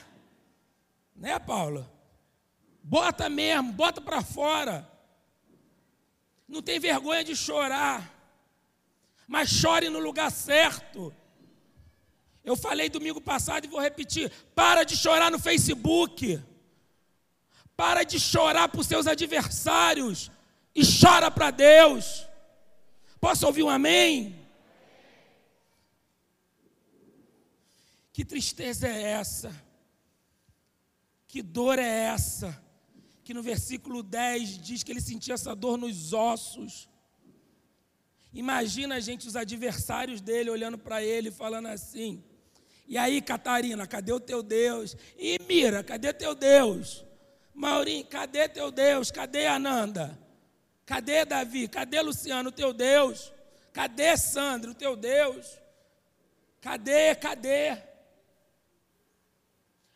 [1.15, 1.91] Né, Paula?
[2.83, 4.87] Bota mesmo, bota para fora.
[6.47, 8.13] Não tem vergonha de chorar.
[9.27, 11.11] Mas chore no lugar certo.
[12.43, 16.39] Eu falei domingo passado e vou repetir: para de chorar no Facebook.
[17.75, 20.31] Para de chorar por seus adversários
[20.73, 22.25] e chora para Deus.
[23.19, 24.35] Posso ouvir um amém?
[28.13, 29.53] Que tristeza é essa?
[31.27, 32.61] Que dor é essa?
[33.25, 36.87] Que no versículo 10 diz que ele sentia essa dor nos ossos.
[38.31, 42.23] Imagina, gente, os adversários dele olhando para ele falando assim:
[42.87, 44.95] E aí, Catarina, cadê o teu Deus?
[45.17, 47.03] E Mira, cadê teu Deus?
[47.55, 49.09] Maurinho, cadê teu Deus?
[49.09, 50.19] Cadê Ananda?
[50.85, 51.69] Cadê Davi?
[51.69, 53.31] Cadê Luciano, teu Deus?
[53.71, 55.57] Cadê Sandro, teu Deus?
[56.59, 57.15] Cadê?
[57.15, 57.77] Cadê?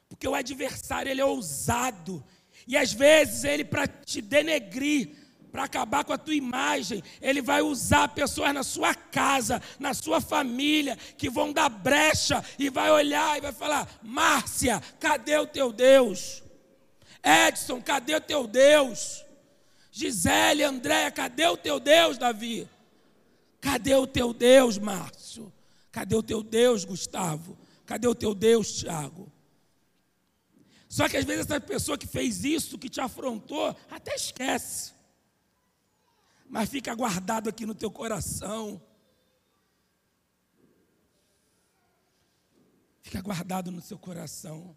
[0.08, 2.24] Porque o adversário ele é ousado.
[2.66, 5.10] E às vezes ele para te denegrir,
[5.52, 10.22] para acabar com a tua imagem, ele vai usar pessoas na sua casa, na sua
[10.22, 15.74] família, que vão dar brecha e vai olhar e vai falar: "Márcia, cadê o teu
[15.74, 16.44] Deus?"
[17.24, 19.26] Edson, cadê o teu Deus?
[19.92, 22.70] Gisele, Andréia, cadê o teu Deus, Davi?
[23.60, 25.52] Cadê o teu Deus, Márcio?
[25.92, 27.58] Cadê o teu Deus, Gustavo?
[27.86, 29.32] Cadê o teu Deus, Tiago?
[30.88, 34.94] Só que às vezes essa pessoa que fez isso, que te afrontou, até esquece.
[36.48, 38.82] Mas fica guardado aqui no teu coração.
[43.02, 44.76] Fica guardado no seu coração.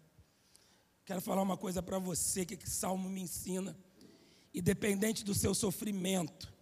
[1.05, 3.77] Quero falar uma coisa para você que, que Salmo me ensina.
[4.53, 6.53] Independente do seu sofrimento,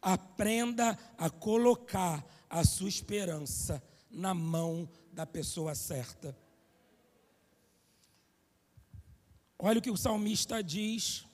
[0.00, 6.36] aprenda a colocar a sua esperança na mão da pessoa certa.
[9.58, 11.26] Olha o que o salmista diz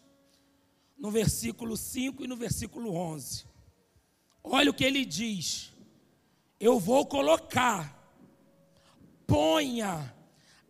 [0.97, 3.45] no versículo 5 e no versículo 11.
[4.43, 5.73] Olha o que ele diz:
[6.59, 7.95] Eu vou colocar,
[9.27, 10.15] ponha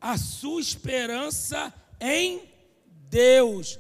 [0.01, 2.49] a sua esperança em
[3.09, 3.79] Deus,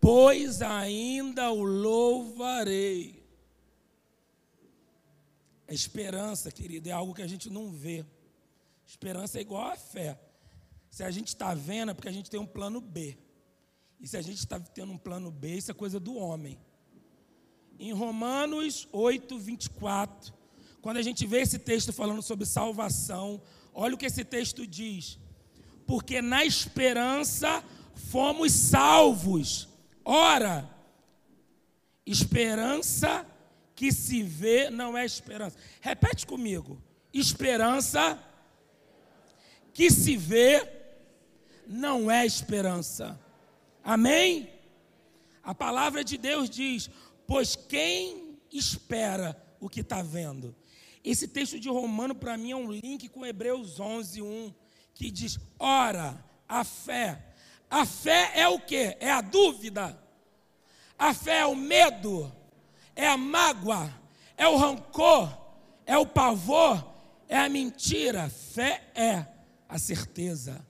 [0.00, 3.20] pois ainda o louvarei.
[5.68, 8.04] A esperança, querido, é algo que a gente não vê.
[8.84, 10.18] Esperança é igual a fé.
[10.90, 13.16] Se a gente está vendo, é porque a gente tem um plano B.
[14.00, 16.58] E se a gente está tendo um plano B, isso é coisa do homem.
[17.78, 20.34] Em Romanos 8, 24,
[20.82, 23.40] quando a gente vê esse texto falando sobre salvação,
[23.72, 25.18] olha o que esse texto diz
[25.90, 27.64] porque na esperança
[27.96, 29.68] fomos salvos.
[30.04, 30.70] Ora,
[32.06, 33.26] esperança
[33.74, 35.58] que se vê não é esperança.
[35.80, 36.80] Repete comigo.
[37.12, 38.16] Esperança
[39.74, 40.64] que se vê
[41.66, 43.20] não é esperança.
[43.82, 44.48] Amém?
[45.42, 46.88] A palavra de Deus diz:
[47.26, 50.54] Pois quem espera o que está vendo?
[51.02, 54.54] Esse texto de Romano, para mim, é um link com Hebreus 11, 1,
[55.00, 57.18] que diz: Ora, a fé.
[57.70, 58.98] A fé é o que?
[59.00, 59.98] É a dúvida.
[60.98, 62.30] A fé é o medo.
[62.94, 63.90] É a mágoa.
[64.36, 65.34] É o rancor.
[65.86, 66.86] É o pavor.
[67.26, 68.28] É a mentira.
[68.28, 69.24] Fé é
[69.66, 70.66] a certeza.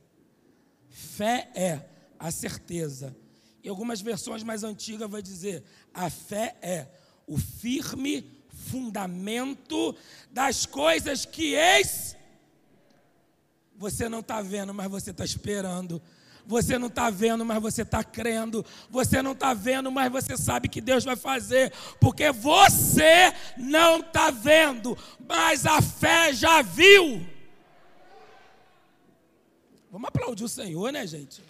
[0.89, 1.81] Fé é
[2.17, 3.17] a certeza.
[3.65, 6.87] Em algumas versões mais antigas vai dizer: a fé é
[7.27, 9.97] o firme fundamento
[10.31, 12.10] das coisas que eis.
[13.81, 16.03] Você não está vendo, mas você está esperando.
[16.47, 18.63] Você não está vendo, mas você está crendo.
[18.91, 21.73] Você não está vendo, mas você sabe que Deus vai fazer.
[21.99, 27.27] Porque você não está vendo, mas a fé já viu.
[29.91, 31.43] Vamos aplaudir o Senhor, né, gente?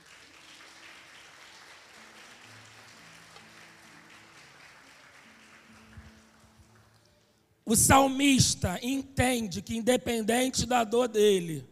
[7.65, 11.69] O salmista entende que, independente da dor dele,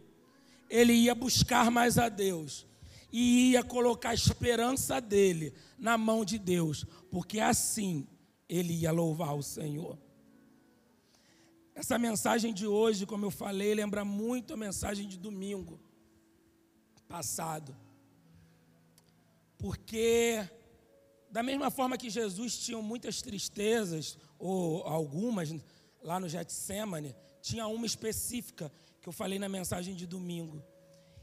[0.69, 2.65] ele ia buscar mais a Deus
[3.11, 8.07] e ia colocar a esperança dele na mão de Deus, porque assim
[8.47, 9.97] ele ia louvar o Senhor.
[11.73, 15.79] Essa mensagem de hoje, como eu falei, lembra muito a mensagem de domingo
[17.07, 17.75] passado.
[19.57, 20.45] Porque,
[21.31, 25.55] da mesma forma que Jesus tinha muitas tristezas, ou algumas,
[26.01, 28.71] lá no Getsemane, tinha uma específica
[29.09, 30.63] que eu falei na mensagem de domingo.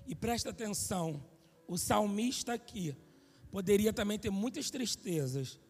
[0.08, 1.24] E presta atenção,
[1.68, 2.96] o salmista aqui
[3.48, 5.60] poderia também ter muitas tristezas,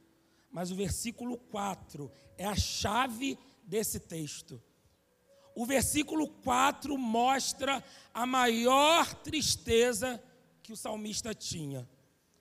[0.51, 4.63] mas o versículo 4 é a chave desse texto.
[5.55, 10.23] O versículo 4 mostra a maior tristeza
[10.63, 11.87] que o salmista tinha.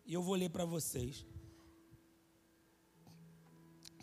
[0.05, 1.25] E eu vou ler para vocês.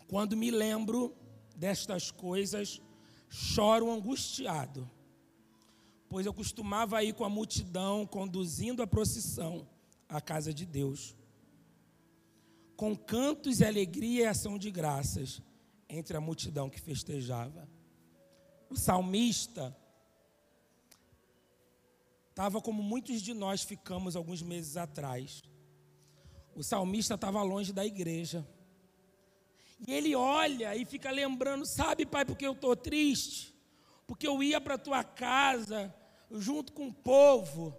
[0.07, 1.17] Quando me lembro
[1.55, 2.79] destas coisas,
[3.27, 4.87] choro angustiado,
[6.13, 9.67] pois eu costumava ir com a multidão conduzindo a procissão
[10.07, 11.15] à casa de Deus,
[12.77, 15.41] com cantos e alegria e ação de graças
[15.89, 17.67] entre a multidão que festejava.
[18.69, 19.75] O salmista
[22.29, 25.41] estava como muitos de nós ficamos alguns meses atrás.
[26.53, 28.47] O salmista estava longe da igreja.
[29.87, 33.51] E ele olha e fica lembrando, sabe, pai, porque eu estou triste?
[34.05, 35.91] Porque eu ia para a tua casa,
[36.39, 37.77] junto com o povo,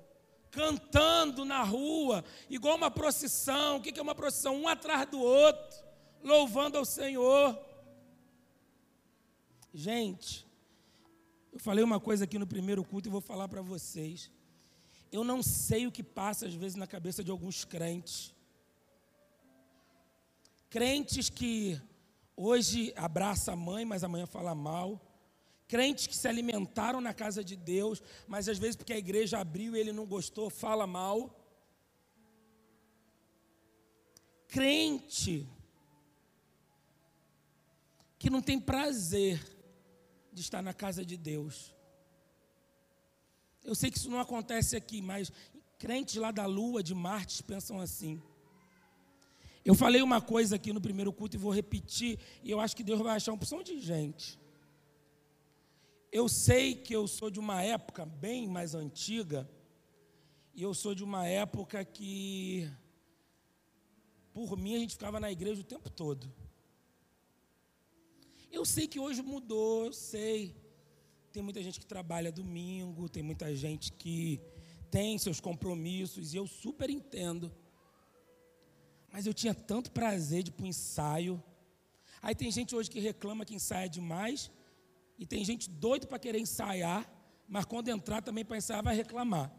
[0.51, 3.77] cantando na rua, igual uma procissão.
[3.77, 4.57] O que é uma procissão?
[4.57, 5.85] Um atrás do outro,
[6.23, 7.59] louvando ao Senhor.
[9.73, 10.47] Gente,
[11.53, 14.31] eu falei uma coisa aqui no primeiro culto e vou falar para vocês.
[15.11, 18.35] Eu não sei o que passa às vezes na cabeça de alguns crentes.
[20.69, 21.81] Crentes que
[22.37, 25.01] Hoje abraça a mãe, mas amanhã fala mal.
[25.75, 29.75] Crentes que se alimentaram na casa de Deus, mas às vezes porque a igreja abriu
[29.75, 31.19] e ele não gostou, fala mal.
[34.47, 35.49] Crente
[38.21, 39.45] que não tem prazer
[40.33, 41.75] de estar na casa de Deus.
[43.65, 45.33] Eu sei que isso não acontece aqui, mas
[45.77, 48.23] crentes lá da Lua, de Marte, pensam assim.
[49.65, 52.85] Eu falei uma coisa aqui no primeiro culto e vou repetir, e eu acho que
[52.85, 54.44] Deus vai achar uma opção de gente.
[56.17, 59.51] Eu sei que eu sou de uma época bem mais antiga,
[60.55, 62.71] e eu sou de uma época que,
[64.33, 66.33] por mim, a gente ficava na igreja o tempo todo.
[68.49, 70.55] Eu sei que hoje mudou, eu sei.
[71.33, 74.41] Tem muita gente que trabalha domingo, tem muita gente que
[74.93, 77.53] tem seus compromissos, e eu super entendo.
[79.11, 81.43] Mas eu tinha tanto prazer de ir para o ensaio.
[82.23, 84.49] Aí tem gente hoje que reclama que ensaia demais.
[85.19, 87.09] E tem gente doido para querer ensaiar,
[87.49, 89.53] mas quando entrar também para ensaiar vai reclamar.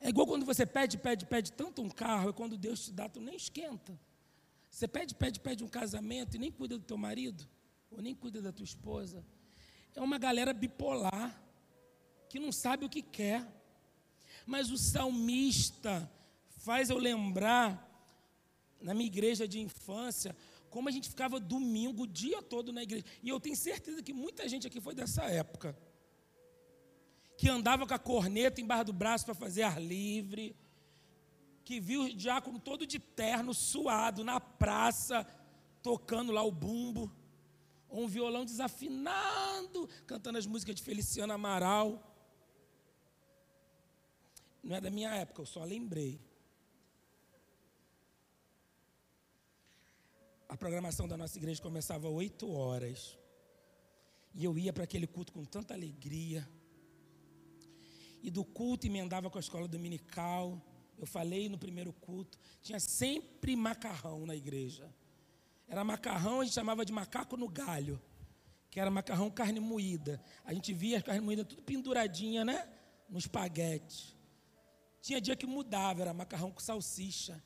[0.00, 3.08] É igual quando você pede, pede, pede tanto um carro, e quando Deus te dá,
[3.08, 3.98] tu nem esquenta.
[4.70, 7.48] Você pede, pede, pede um casamento e nem cuida do teu marido,
[7.90, 9.24] ou nem cuida da tua esposa.
[9.94, 11.42] É uma galera bipolar,
[12.28, 13.44] que não sabe o que quer.
[14.46, 16.08] Mas o salmista,
[16.58, 17.84] faz eu lembrar,
[18.80, 20.36] na minha igreja de infância,
[20.70, 23.04] como a gente ficava domingo o dia todo na igreja.
[23.22, 25.76] E eu tenho certeza que muita gente aqui foi dessa época.
[27.38, 30.56] que andava com a corneta embaixo do braço para fazer ar livre,
[31.64, 35.24] que viu o diácono todo de terno, suado, na praça,
[35.80, 37.12] tocando lá o bumbo,
[37.88, 42.02] ou um violão desafinado, cantando as músicas de Feliciano Amaral.
[44.60, 46.20] Não é da minha época, eu só lembrei.
[50.48, 53.18] A programação da nossa igreja começava às 8 horas.
[54.34, 56.48] E eu ia para aquele culto com tanta alegria
[58.22, 60.60] e do culto emendava com a escola dominical.
[60.96, 64.92] Eu falei no primeiro culto, tinha sempre macarrão na igreja.
[65.68, 68.00] Era macarrão, a gente chamava de macaco no galho,
[68.70, 70.20] que era macarrão carne moída.
[70.44, 72.68] A gente via a carne moída tudo penduradinha, né?
[73.08, 74.16] No espaguete.
[75.00, 77.42] Tinha dia que mudava, era macarrão com salsicha.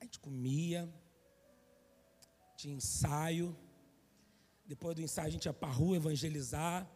[0.00, 0.88] A gente comia,
[2.56, 3.56] tinha ensaio.
[4.66, 6.88] Depois do ensaio a gente ia para a rua evangelizar.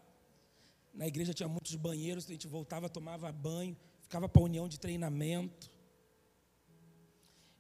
[0.93, 4.79] Na igreja tinha muitos banheiros, a gente voltava, tomava banho, ficava para a união de
[4.79, 5.71] treinamento.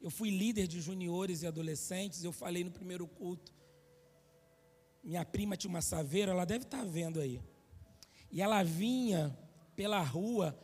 [0.01, 3.53] Eu fui líder de juniores e adolescentes, eu falei no primeiro culto.
[5.05, 7.41] Minha prima tinha uma saveira, ela deve estar vendo aí.
[8.30, 9.36] E ela vinha
[9.76, 10.59] pela rua,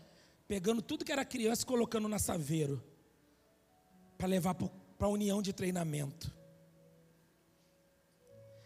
[0.49, 2.83] pegando tudo que era criança e colocando na saveiro,
[4.17, 6.35] para levar para a união de treinamento.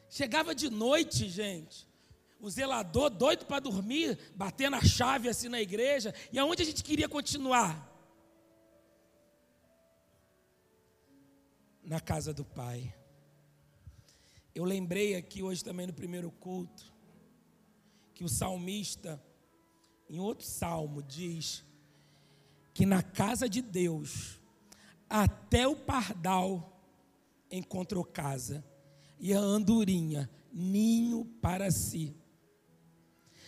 [0.09, 1.89] Chegava de noite, gente.
[2.41, 6.15] O zelador, doido para dormir, batendo a chave assim na igreja.
[6.33, 7.89] E aonde a gente queria continuar?
[11.85, 12.95] Na casa do Pai.
[14.55, 16.93] Eu lembrei aqui hoje também no primeiro culto,
[18.15, 19.23] que o salmista,
[20.09, 21.65] em outro salmo, diz
[22.75, 24.40] que na casa de Deus,
[25.11, 26.81] até o pardal
[27.51, 28.65] encontrou casa
[29.19, 32.17] e a andorinha, ninho para si.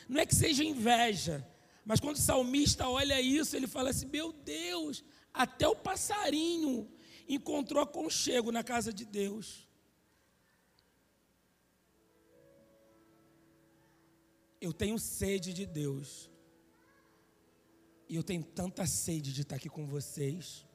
[0.09, 1.49] Não é que seja inveja,
[1.85, 6.91] mas quando o salmista olha isso, ele fala assim: Meu Deus, até o passarinho
[7.29, 9.69] encontrou aconchego na casa de Deus.
[14.61, 16.31] Eu tenho sede de Deus.
[18.09, 20.67] E eu tenho tanta sede de estar aqui com vocês.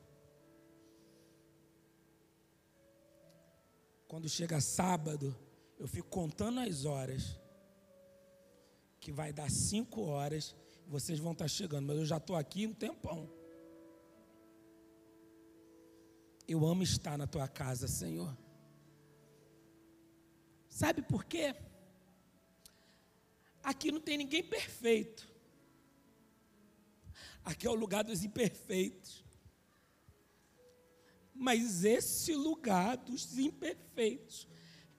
[4.07, 5.35] Quando chega sábado,
[5.77, 7.39] eu fico contando as horas.
[8.99, 10.55] Que vai dar cinco horas,
[10.87, 13.29] vocês vão estar chegando, mas eu já estou aqui um tempão.
[16.47, 18.35] Eu amo estar na tua casa, Senhor.
[20.69, 21.55] Sabe por quê?
[23.61, 25.27] Aqui não tem ninguém perfeito.
[27.43, 29.26] Aqui é o lugar dos imperfeitos.
[31.37, 34.47] Mas esse lugar dos imperfeitos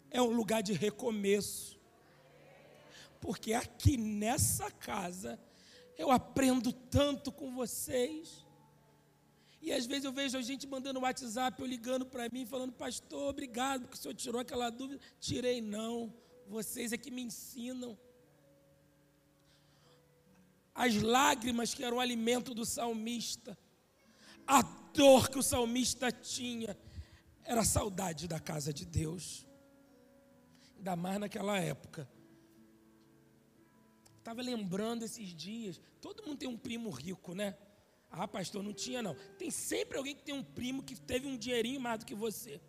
[0.08, 1.78] é um lugar de recomeço.
[3.20, 5.38] Porque aqui nessa casa
[5.96, 8.46] eu aprendo tanto com vocês.
[9.60, 13.30] E às vezes eu vejo a gente mandando WhatsApp ou ligando para mim, falando, pastor,
[13.30, 15.00] obrigado, porque o senhor tirou aquela dúvida.
[15.18, 16.14] Tirei, não.
[16.46, 17.98] Vocês é que me ensinam.
[20.72, 23.58] As lágrimas que eram o alimento do salmista
[24.48, 24.62] a
[24.94, 26.76] dor que o salmista tinha
[27.44, 29.46] era a saudade da casa de Deus.
[30.76, 32.08] Ainda mais naquela época.
[34.18, 35.80] Estava lembrando esses dias.
[36.00, 37.56] Todo mundo tem um primo rico, né?
[38.10, 39.14] Ah, pastor, não tinha não.
[39.38, 42.60] Tem sempre alguém que tem um primo que teve um dinheirinho mais do que você.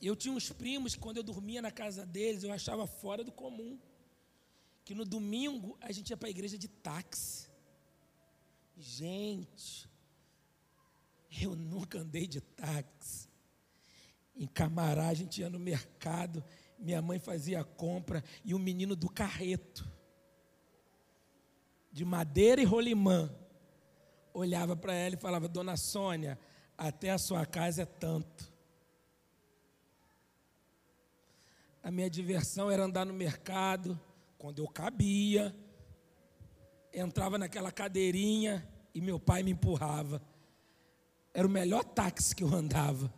[0.00, 3.30] Eu tinha uns primos que quando eu dormia na casa deles, eu achava fora do
[3.30, 3.78] comum.
[4.84, 7.48] Que no domingo a gente ia para a igreja de táxi.
[8.76, 9.89] Gente,
[11.30, 13.28] eu nunca andei de táxi.
[14.34, 16.42] Em Camará, a gente ia no mercado,
[16.78, 19.88] minha mãe fazia compra e o menino do carreto,
[21.92, 23.30] de madeira e rolimã,
[24.32, 26.38] olhava para ela e falava: Dona Sônia,
[26.76, 28.50] até a sua casa é tanto.
[31.82, 33.98] A minha diversão era andar no mercado,
[34.38, 35.54] quando eu cabia,
[36.92, 40.22] entrava naquela cadeirinha e meu pai me empurrava.
[41.32, 43.12] Era o melhor táxi que eu andava.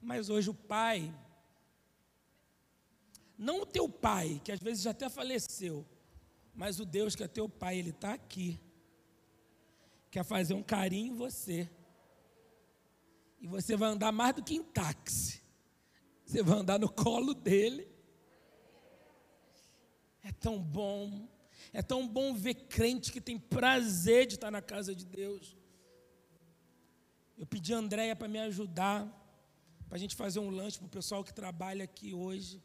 [0.00, 1.14] Mas hoje o pai,
[3.36, 5.86] não o teu pai, que às vezes já até faleceu,
[6.54, 8.58] mas o Deus que é teu pai, ele está aqui.
[10.10, 11.70] Quer fazer um carinho em você.
[13.40, 15.40] E você vai andar mais do que em táxi.
[16.24, 17.88] Você vai andar no colo dele.
[20.22, 21.28] É tão bom.
[21.72, 25.56] É tão bom ver crente que tem prazer de estar na casa de Deus.
[27.40, 29.00] Eu pedi a Andréia para me ajudar,
[29.88, 32.62] para a gente fazer um lanche para o pessoal que trabalha aqui hoje.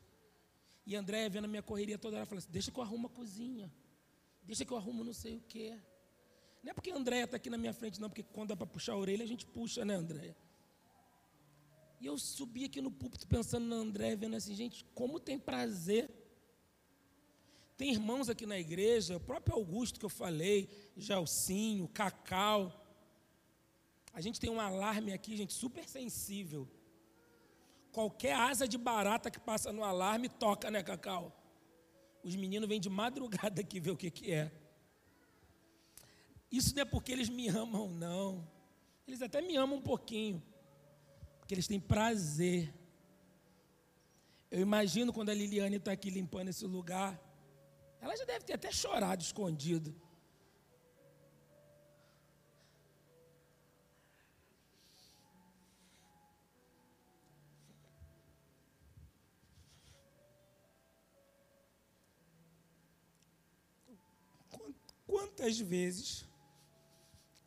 [0.86, 3.09] E Andréia vendo a minha correria toda hora, falou assim: deixa que eu arrumo a
[3.09, 3.71] cozinha.
[4.43, 5.80] Deixa que eu arrumo não sei o quê.
[6.61, 8.67] Não é porque a Andréia está aqui na minha frente, não, porque quando dá para
[8.67, 10.36] puxar a orelha, a gente puxa, né, Andréia?
[12.01, 16.09] E eu subi aqui no púlpito pensando na Andréia, vendo assim, gente, como tem prazer.
[17.78, 20.67] Tem irmãos aqui na igreja, o próprio Augusto que eu falei,
[20.97, 22.85] Gelcinho, Cacau.
[24.16, 26.66] A gente tem um alarme aqui, gente, super sensível.
[27.91, 31.36] Qualquer asa de barata que passa no alarme toca, né, Cacau?
[32.24, 34.49] Os meninos vêm de madrugada aqui ver o que, que é.
[36.49, 38.47] Isso não é porque eles me amam, não.
[39.05, 40.41] Eles até me amam um pouquinho.
[41.39, 42.74] Porque eles têm prazer.
[44.49, 47.20] Eu imagino quando a Liliane está aqui limpando esse lugar.
[47.99, 49.93] Ela já deve ter até chorado escondido.
[65.16, 66.26] Quantas vezes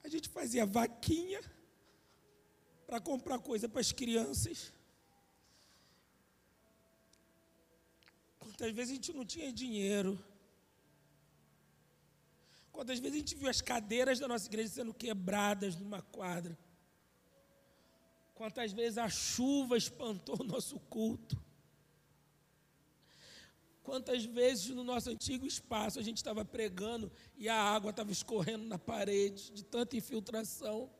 [0.02, 1.40] a gente fazia vaquinha
[2.86, 4.72] para comprar coisa para as crianças?
[8.38, 10.18] Quantas vezes a gente não tinha dinheiro?
[12.72, 16.58] Quantas vezes a gente viu as cadeiras da nossa igreja sendo quebradas numa quadra?
[18.34, 21.36] Quantas vezes a chuva espantou o nosso culto?
[23.88, 28.66] Quantas vezes no nosso antigo espaço a gente estava pregando e a água estava escorrendo
[28.66, 30.90] na parede, de tanta infiltração?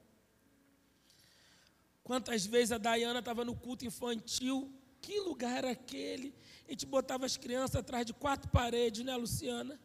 [2.03, 4.73] Quantas vezes a Dayana estava no culto infantil?
[5.03, 6.35] Que lugar era aquele?
[6.67, 9.79] A gente botava as crianças atrás de quatro paredes, né, Luciana?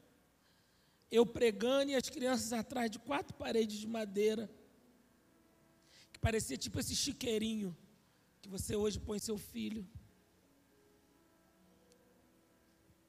[1.12, 4.50] Eu pregando e as crianças atrás de quatro paredes de madeira.
[6.14, 7.76] Que parecia tipo esse chiqueirinho
[8.42, 9.86] que você hoje põe seu filho.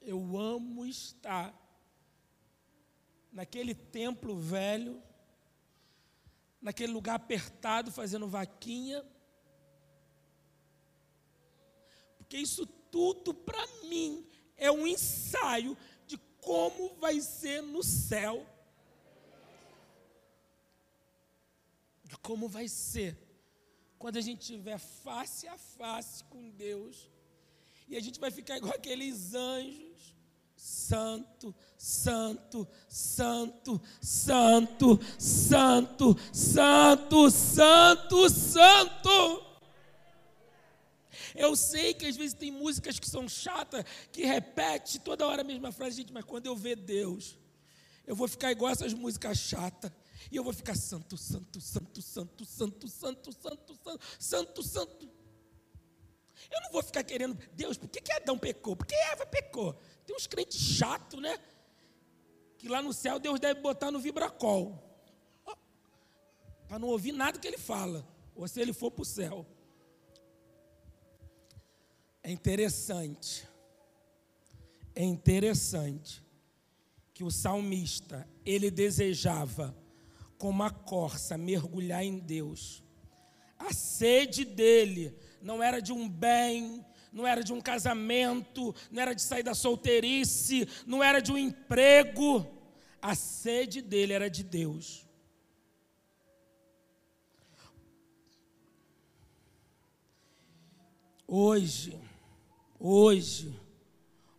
[0.05, 1.53] Eu amo estar
[3.31, 5.01] naquele templo velho,
[6.61, 9.03] naquele lugar apertado, fazendo vaquinha.
[12.17, 14.25] Porque isso tudo para mim
[14.55, 15.75] é um ensaio
[16.05, 18.47] de como vai ser no céu.
[22.03, 23.17] De como vai ser
[23.97, 27.09] quando a gente estiver face a face com Deus.
[27.87, 29.95] E a gente vai ficar igual aqueles anjos
[30.55, 39.45] Santo, Santo, Santo, Santo, Santo, Santo, Santo, Santo.
[41.35, 45.45] Eu sei que às vezes tem músicas que são chatas, que repete toda hora a
[45.45, 47.37] mesma frase, gente, mas quando eu ver Deus,
[48.07, 49.91] eu vou ficar igual essas músicas chatas.
[50.31, 55.14] E eu vou ficar santo, santo, santo, santo, santo, santo, santo, santo, santo, santo.
[56.51, 58.75] Eu não vou ficar querendo, Deus, por que, que Adão pecou?
[58.75, 59.73] Por que Eva pecou?
[60.05, 61.37] Tem uns crentes chatos, né?
[62.57, 64.81] Que lá no céu Deus deve botar no vibracol.
[66.67, 68.07] Para não ouvir nada que ele fala.
[68.35, 69.45] Ou se ele for para o céu.
[72.23, 73.47] É interessante.
[74.95, 76.23] É interessante
[77.13, 79.75] que o salmista, ele desejava,
[80.37, 82.83] como a corça, mergulhar em Deus.
[83.57, 86.83] A sede dele não era de um bem,
[87.13, 91.37] não era de um casamento, não era de sair da solteirice, não era de um
[91.37, 92.43] emprego.
[92.99, 95.07] A sede dele era de Deus.
[101.27, 101.99] Hoje,
[102.79, 103.53] hoje,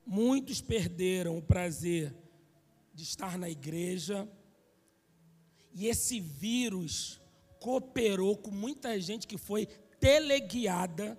[0.05, 2.13] muitos perderam o prazer
[2.93, 4.29] de estar na igreja,
[5.73, 7.21] e esse vírus
[7.61, 9.69] cooperou com muita gente que foi
[10.01, 11.18] teleguiada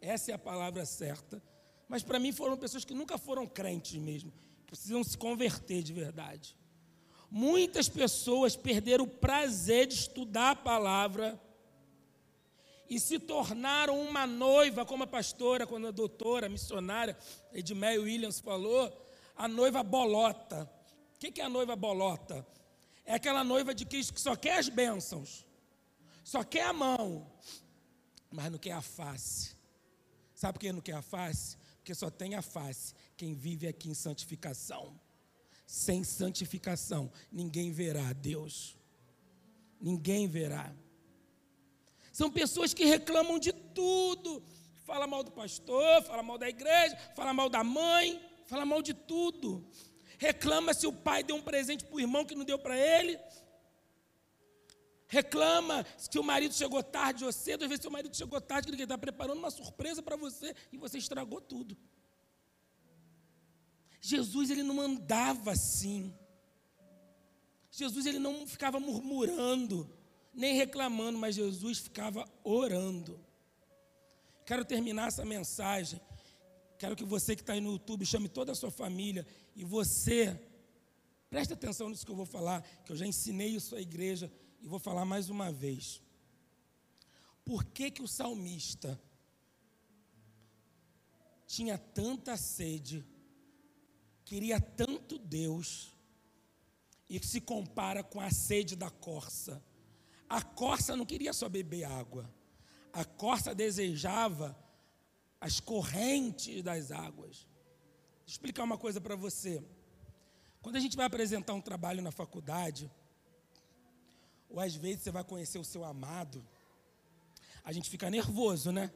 [0.00, 1.42] essa é a palavra certa.
[1.88, 4.32] Mas para mim foram pessoas que nunca foram crentes mesmo,
[4.66, 6.56] precisam se converter de verdade.
[7.30, 11.40] Muitas pessoas perderam o prazer de estudar a palavra
[12.88, 17.16] e se tornaram uma noiva, como a pastora, quando a doutora, a missionária
[17.52, 18.90] Edmeia Williams falou,
[19.36, 20.70] a noiva bolota.
[21.14, 22.46] O que é a noiva bolota?
[23.04, 25.44] É aquela noiva de Cristo que só quer as bênçãos,
[26.24, 27.26] só quer a mão,
[28.30, 29.56] mas não quer a face.
[30.34, 31.56] Sabe por que não quer a face?
[31.78, 34.98] Porque só tem a face quem vive aqui em santificação.
[35.66, 38.76] Sem santificação, ninguém verá Deus.
[39.80, 40.72] Ninguém verá.
[42.12, 44.42] São pessoas que reclamam de tudo.
[44.84, 48.94] Fala mal do pastor, fala mal da igreja, fala mal da mãe, fala mal de
[48.94, 49.64] tudo.
[50.18, 53.18] Reclama se o pai deu um presente para o irmão que não deu para ele
[55.08, 58.74] reclama que o marido chegou tarde ou cedo, às vezes seu marido chegou tarde, que
[58.74, 61.76] ele está preparando uma surpresa para você e você estragou tudo.
[64.00, 66.14] Jesus ele não andava assim.
[67.70, 69.90] Jesus ele não ficava murmurando,
[70.32, 73.18] nem reclamando, mas Jesus ficava orando.
[74.44, 76.00] Quero terminar essa mensagem.
[76.78, 80.38] Quero que você que está aí no YouTube chame toda a sua família e você
[81.28, 84.30] preste atenção nisso que eu vou falar, que eu já ensinei isso à igreja
[84.60, 86.02] e vou falar mais uma vez.
[87.44, 89.00] Por que que o salmista
[91.46, 93.06] tinha tanta sede,
[94.24, 95.94] queria tanto Deus,
[97.08, 99.62] e se compara com a sede da corça?
[100.28, 102.30] A corça não queria só beber água.
[102.92, 104.56] A corça desejava
[105.40, 107.46] as correntes das águas.
[108.18, 109.64] Vou explicar uma coisa para você.
[110.60, 112.90] Quando a gente vai apresentar um trabalho na faculdade,
[114.48, 116.44] ou às vezes você vai conhecer o seu amado,
[117.64, 118.90] a gente fica nervoso, né?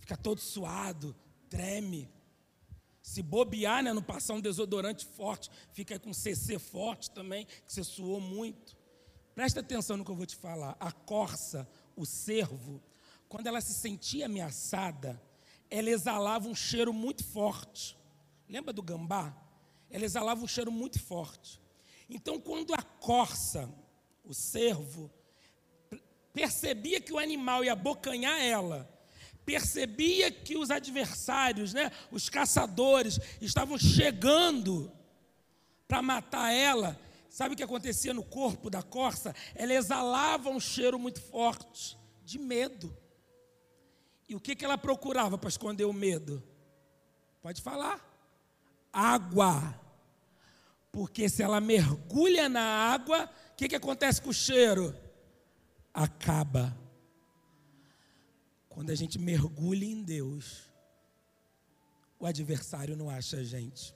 [0.00, 1.14] Fica todo suado,
[1.48, 2.10] treme.
[3.02, 7.84] Se bobear, né, não passar um desodorante forte, fica com CC forte também, que você
[7.84, 8.76] suou muito.
[9.34, 10.76] Presta atenção no que eu vou te falar.
[10.80, 12.82] A corça, o cervo,
[13.28, 15.20] quando ela se sentia ameaçada,
[15.70, 17.96] ela exalava um cheiro muito forte.
[18.48, 19.36] Lembra do gambá?
[19.90, 21.60] Ela exalava um cheiro muito forte.
[22.08, 23.68] Então, quando a corça,
[24.24, 25.10] o cervo,
[26.32, 28.88] percebia que o animal ia abocanhar ela,
[29.44, 34.90] percebia que os adversários, né, os caçadores, estavam chegando
[35.86, 36.98] para matar ela,
[37.28, 39.34] sabe o que acontecia no corpo da corça?
[39.54, 42.96] Ela exalava um cheiro muito forte de medo.
[44.28, 46.42] E o que, que ela procurava para esconder o medo?
[47.42, 48.00] Pode falar.
[48.92, 49.78] Água.
[50.90, 54.92] Porque se ela mergulha na água, o que, que acontece com o cheiro?
[55.92, 56.76] Acaba.
[58.68, 60.64] Quando a gente mergulha em Deus,
[62.18, 63.94] o adversário não acha a gente.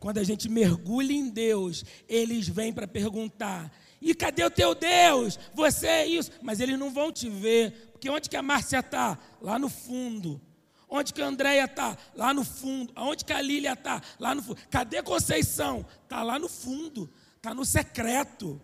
[0.00, 3.72] Quando a gente mergulha em Deus, eles vêm para perguntar:
[4.02, 5.38] e cadê o teu Deus?
[5.54, 6.32] Você é isso.
[6.42, 9.16] Mas eles não vão te ver, porque onde que a Márcia está?
[9.40, 10.42] Lá no fundo.
[10.88, 11.96] Onde que a Andréia está?
[12.16, 12.92] Lá no fundo.
[12.96, 14.02] Onde que a Lília está?
[14.18, 14.58] Lá no fundo.
[14.70, 15.86] Cadê Conceição?
[16.02, 17.08] Está lá no fundo.
[17.44, 18.58] Está no secreto.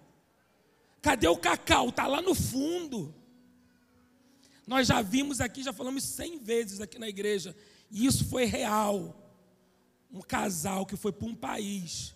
[1.02, 1.90] Cadê o Cacau?
[1.90, 3.14] Está lá no fundo.
[4.66, 7.54] Nós já vimos aqui, já falamos cem vezes aqui na igreja.
[7.90, 9.14] E isso foi real.
[10.10, 12.14] Um casal que foi para um país.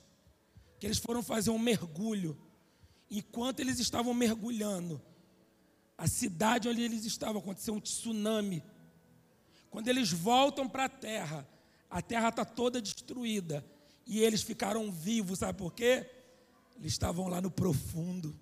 [0.81, 2.35] Que eles foram fazer um mergulho.
[3.11, 5.03] Enquanto eles estavam mergulhando,
[5.99, 8.65] a cidade onde eles estavam aconteceu um tsunami.
[9.69, 11.47] Quando eles voltam para a terra,
[11.91, 13.63] a terra está toda destruída.
[14.07, 16.24] E eles ficaram vivos, sabe por quê?
[16.77, 18.39] Eles estavam lá no profundo.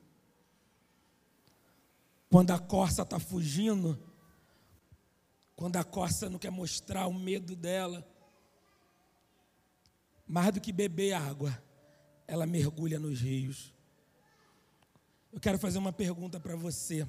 [2.30, 3.98] Quando a corça está fugindo,
[5.54, 8.06] quando a corça não quer mostrar o medo dela,
[10.26, 11.62] mais do que beber água,
[12.26, 13.72] ela mergulha nos rios.
[15.32, 17.06] Eu quero fazer uma pergunta para você.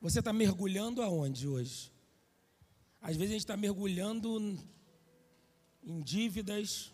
[0.00, 1.90] Você está mergulhando aonde hoje?
[3.00, 4.58] Às vezes a gente está mergulhando
[5.82, 6.93] em dívidas,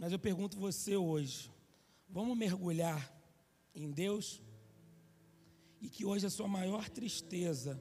[0.00, 1.50] mas eu pergunto você hoje:
[2.08, 3.12] vamos mergulhar
[3.74, 4.42] em Deus?
[5.80, 7.80] E que hoje a sua maior tristeza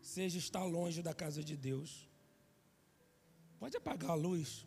[0.00, 2.08] seja estar longe da casa de Deus.
[3.58, 4.66] Pode apagar a luz.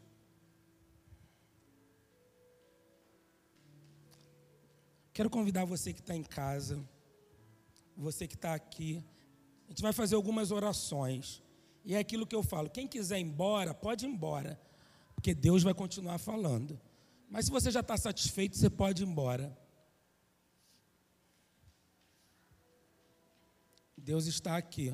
[5.14, 6.84] Quero convidar você que está em casa
[7.95, 9.03] você que está aqui.
[9.68, 11.41] A gente vai fazer algumas orações.
[11.86, 14.59] E é aquilo que eu falo: quem quiser ir embora, pode ir embora,
[15.24, 16.78] porque Deus vai continuar falando.
[17.30, 19.57] Mas se você já está satisfeito, você pode ir embora.
[23.97, 24.93] Deus está aqui.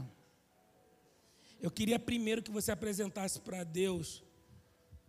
[1.60, 4.24] Eu queria primeiro que você apresentasse para Deus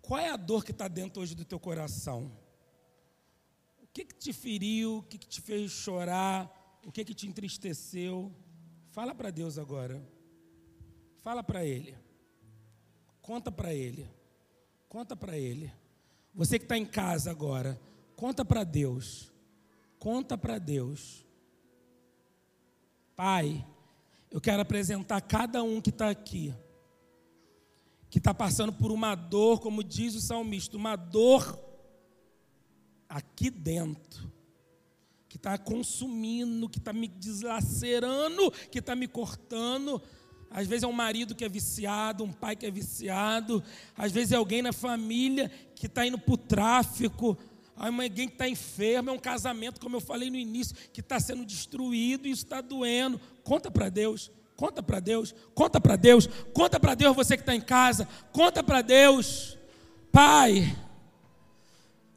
[0.01, 2.35] qual é a dor que está dentro hoje do teu coração.
[3.83, 6.51] O que, que te feriu, o que, que te fez chorar,
[6.83, 8.35] o que que te entristeceu?
[8.89, 10.03] Fala para Deus agora.
[11.19, 11.95] Fala para Ele.
[13.21, 14.19] Conta para Ele.
[14.91, 15.73] Conta para Ele.
[16.35, 17.81] Você que está em casa agora,
[18.17, 19.33] conta para Deus.
[20.01, 21.25] Conta para Deus.
[23.15, 23.65] Pai,
[24.33, 26.53] eu quero apresentar cada um que está aqui,
[28.11, 31.57] que está passando por uma dor, como diz o salmista, uma dor
[33.09, 34.29] aqui dentro
[35.29, 40.03] que está consumindo, que está me deslacerando, que está me cortando.
[40.51, 43.63] Às vezes é um marido que é viciado, um pai que é viciado,
[43.97, 47.39] às vezes é alguém na família que está indo para o tráfico,
[47.77, 51.45] alguém que está enfermo, é um casamento, como eu falei no início, que está sendo
[51.45, 53.21] destruído e isso está doendo.
[53.45, 54.31] Conta para Deus,
[54.61, 58.63] Conta para Deus, conta para Deus, conta para Deus você que está em casa, conta
[58.63, 59.57] para Deus,
[60.13, 60.77] Pai.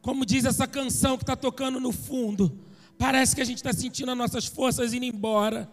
[0.02, 2.60] Como diz essa canção que está tocando no fundo,
[2.98, 5.72] parece que a gente está sentindo as nossas forças indo embora,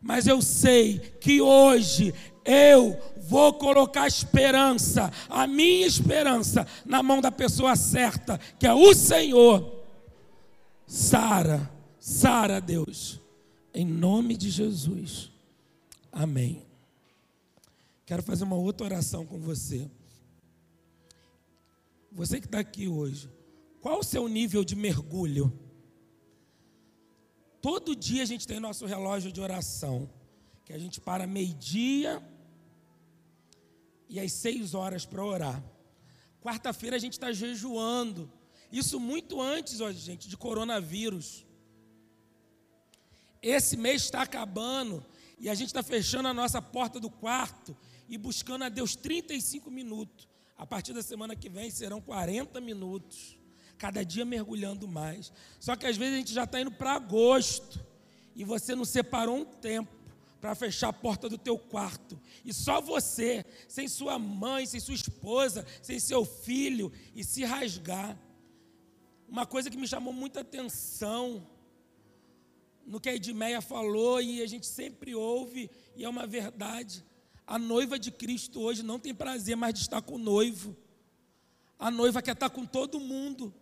[0.00, 2.98] mas eu sei que hoje eu
[3.28, 9.80] vou colocar esperança, a minha esperança, na mão da pessoa certa, que é o Senhor.
[10.86, 13.20] Sara, Sara, Deus,
[13.72, 15.30] em nome de Jesus.
[16.10, 16.62] Amém.
[18.04, 19.88] Quero fazer uma outra oração com você.
[22.10, 23.30] Você que está aqui hoje,
[23.80, 25.52] qual o seu nível de mergulho?
[27.60, 30.08] Todo dia a gente tem nosso relógio de oração,
[30.64, 32.22] que a gente para meio-dia
[34.08, 35.62] e às seis horas para orar.
[36.40, 38.30] Quarta-feira a gente está jejuando.
[38.72, 41.44] Isso muito antes, ó, gente, de coronavírus.
[43.42, 45.04] Esse mês está acabando
[45.38, 47.76] e a gente está fechando a nossa porta do quarto
[48.08, 50.28] e buscando a Deus 35 minutos.
[50.56, 53.39] A partir da semana que vem serão 40 minutos.
[53.80, 55.32] Cada dia mergulhando mais.
[55.58, 57.80] Só que às vezes a gente já está indo para agosto
[58.36, 59.90] e você não separou um tempo
[60.38, 62.20] para fechar a porta do teu quarto.
[62.44, 68.18] E só você, sem sua mãe, sem sua esposa, sem seu filho, e se rasgar.
[69.26, 71.46] Uma coisa que me chamou muita atenção
[72.86, 77.02] no que a Edmeia falou, e a gente sempre ouve, e é uma verdade.
[77.46, 80.76] A noiva de Cristo hoje não tem prazer mais de estar com o noivo.
[81.78, 83.54] A noiva quer estar com todo mundo.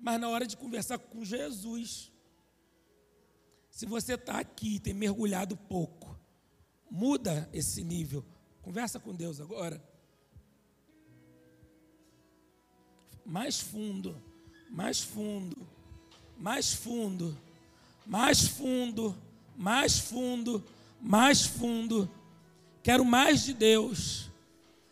[0.00, 2.10] Mas na hora de conversar com Jesus,
[3.70, 6.18] se você está aqui e tem mergulhado pouco,
[6.90, 8.24] muda esse nível.
[8.62, 9.82] Conversa com Deus agora.
[13.24, 14.16] Mais fundo,
[14.70, 15.68] mais fundo,
[16.36, 17.36] mais fundo,
[18.06, 19.16] mais fundo,
[19.56, 20.64] mais fundo,
[21.00, 22.10] mais fundo.
[22.82, 24.29] Quero mais de Deus.